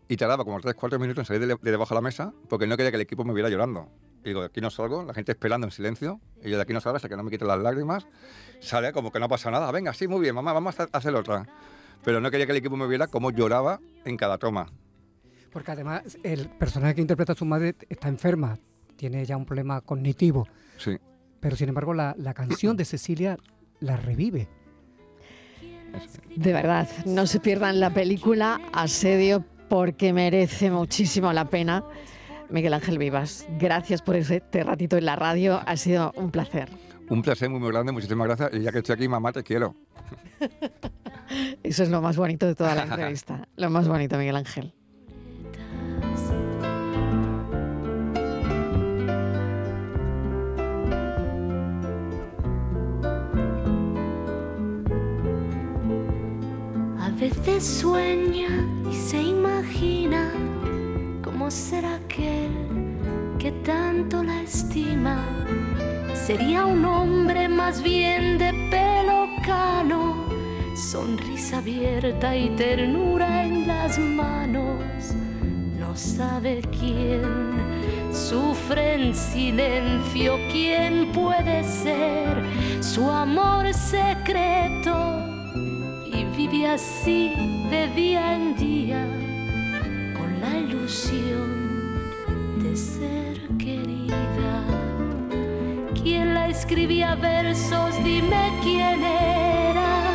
y 0.09 0.16
tardaba 0.16 0.42
como 0.42 0.59
3-4 0.59 0.99
minutos 0.99 1.19
en 1.19 1.25
salir 1.26 1.47
de, 1.47 1.54
de 1.61 1.71
debajo 1.71 1.90
de 1.90 1.97
la 1.97 2.00
mesa 2.00 2.33
porque 2.49 2.66
no 2.66 2.78
quería 2.78 2.90
que 2.90 2.97
el 2.97 3.02
equipo 3.02 3.25
me 3.25 3.35
viera 3.35 3.50
llorando. 3.50 3.90
Y 4.25 4.28
digo, 4.28 4.40
de 4.40 4.47
aquí 4.47 4.62
no 4.62 4.71
salgo, 4.71 5.02
la 5.04 5.12
gente 5.12 5.33
esperando 5.33 5.66
en 5.66 5.71
silencio. 5.71 6.19
Y 6.42 6.49
yo 6.49 6.57
de 6.57 6.62
aquí 6.62 6.73
no 6.73 6.81
salgo 6.81 6.97
hasta 6.97 7.11
que 7.11 7.16
no 7.19 7.25
me 7.25 7.31
quiten 7.31 7.47
las 7.47 7.59
lágrimas. 7.59 8.07
Sale 8.61 8.90
como 8.95 9.12
que 9.12 9.21
no 9.21 9.28
pasa 9.28 9.50
nada. 9.50 9.71
Venga, 9.71 9.92
sí, 9.92 10.09
muy 10.09 10.23
bien, 10.23 10.35
mamá, 10.35 10.54
vamos 10.54 10.81
a 10.81 10.88
hacer 10.90 11.14
otra. 11.14 11.47
Pero 12.07 12.23
no 12.23 12.31
quería 12.31 12.47
que 12.47 12.52
el 12.52 12.59
equipo 12.59 12.78
me 12.78 12.87
viera 12.87 13.07
cómo 13.07 13.31
lloraba 13.31 13.81
en 14.07 14.16
cada 14.16 14.38
toma. 14.38 14.73
Porque 15.52 15.71
además 15.73 16.18
el 16.23 16.49
personaje 16.49 16.94
que 16.94 17.00
interpreta 17.02 17.32
a 17.32 17.37
su 17.37 17.44
madre 17.44 17.75
está 17.88 18.09
enferma, 18.09 18.59
tiene 18.97 19.25
ya 19.25 19.37
un 19.37 19.44
problema 19.44 19.80
cognitivo, 19.80 20.49
Sí. 20.78 20.97
pero 21.40 21.56
sin 21.56 21.68
embargo 21.68 21.92
la, 21.94 22.14
la 22.18 22.32
canción 22.35 22.76
de 22.76 22.85
Cecilia 22.85 23.37
la 23.80 23.97
revive. 23.97 24.49
De 26.37 26.52
verdad, 26.52 26.88
no 27.04 27.26
se 27.26 27.38
pierdan 27.40 27.78
la 27.80 27.90
película 27.92 28.61
Asedio 28.73 29.44
porque 29.68 30.12
merece 30.12 30.71
muchísimo 30.71 31.32
la 31.32 31.44
pena. 31.47 31.85
Miguel 32.49 32.75
Ángel 32.75 32.99
Vivas, 32.99 33.47
gracias 33.59 34.02
por 34.02 34.16
este 34.16 34.64
ratito 34.64 34.97
en 34.97 35.04
la 35.06 35.16
radio, 35.16 35.61
ha 35.66 35.76
sido 35.76 36.12
un 36.16 36.30
placer. 36.30 36.68
Un 37.09 37.23
placer 37.23 37.50
muy, 37.50 37.61
muy 37.61 37.71
grande, 37.71 37.92
muchísimas 37.92 38.26
gracias. 38.26 38.50
Y 38.54 38.62
ya 38.62 38.73
que 38.73 38.78
estoy 38.78 38.94
aquí, 38.94 39.09
mamá, 39.09 39.32
te 39.32 39.42
quiero. 39.42 39.75
Eso 41.62 41.82
es 41.82 41.88
lo 41.90 42.00
más 42.02 42.16
bonito 42.16 42.47
de 42.47 42.54
toda 42.54 42.75
la 42.75 42.82
entrevista, 42.85 43.49
lo 43.56 43.71
más 43.71 43.88
bonito, 43.88 44.16
Miguel 44.18 44.37
Ángel. 44.37 44.75
A 56.99 57.11
veces 57.11 57.64
sueña 57.64 58.49
y 58.90 58.95
se 58.95 59.23
imagina 59.23 60.31
cómo 61.23 61.50
será 61.50 61.97
aquel 61.97 62.50
que 63.38 63.52
tanto 63.64 64.23
la 64.23 64.42
estima. 64.42 65.19
Sería 66.14 66.64
un 66.66 66.85
hombre 66.85 67.49
más 67.49 67.83
bien 67.83 68.38
de 68.38 68.52
pelo 68.71 69.28
cano, 69.45 70.14
sonrisa 70.76 71.59
abierta 71.59 72.37
y 72.37 72.50
ternura 72.57 73.45
en 73.45 73.66
las 73.66 73.98
manos. 73.98 75.14
No 75.92 75.98
sabe 75.98 76.62
quién 76.81 77.22
sufre 78.14 78.94
en 78.94 79.14
silencio, 79.14 80.38
quién 80.50 81.12
puede 81.12 81.62
ser 81.64 82.83
su 82.83 83.11
amor 83.11 83.74
secreto 83.74 84.96
y 86.07 86.24
vive 86.35 86.66
así 86.66 87.35
de 87.70 87.88
día 87.88 88.37
en 88.37 88.57
día 88.57 89.07
con 90.16 90.40
la 90.40 90.61
ilusión 90.61 92.00
de 92.62 92.74
ser 92.74 93.38
querida. 93.59 94.64
¿Quién 96.02 96.33
la 96.33 96.48
escribía 96.48 97.16
versos? 97.16 98.02
Dime 98.02 98.50
quién 98.62 99.05
era. 99.05 100.11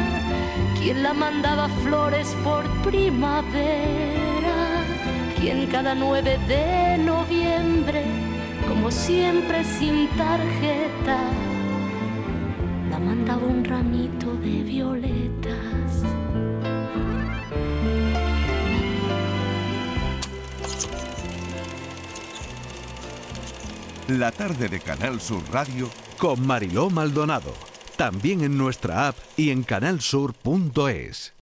¿Quién 0.82 1.04
la 1.04 1.14
mandaba 1.14 1.70
flores 1.84 2.36
por 2.44 2.66
primavera? 2.82 4.27
¿Quién 5.50 5.68
cada 5.68 5.96
9 5.96 6.40
de 6.50 6.98
noviembre, 6.98 8.04
como 8.68 8.92
siempre 8.92 9.64
sin 9.64 10.10
tarjeta, 10.18 11.20
la 12.90 13.00
mandaba 13.00 13.48
un 13.48 13.64
ramito 13.64 14.34
de 14.36 14.64
violetas. 14.64 16.04
La 24.10 24.34
tarde 24.34 24.68
de 24.68 24.82
Canal 24.82 25.22
Sur 25.22 25.44
Radio 25.54 25.90
con 26.18 26.46
Mariló 26.46 26.90
Maldonado. 26.90 27.54
También 27.96 28.42
en 28.42 28.58
nuestra 28.58 29.08
app 29.08 29.16
y 29.38 29.52
en 29.52 29.64
canalsur.es. 29.64 31.34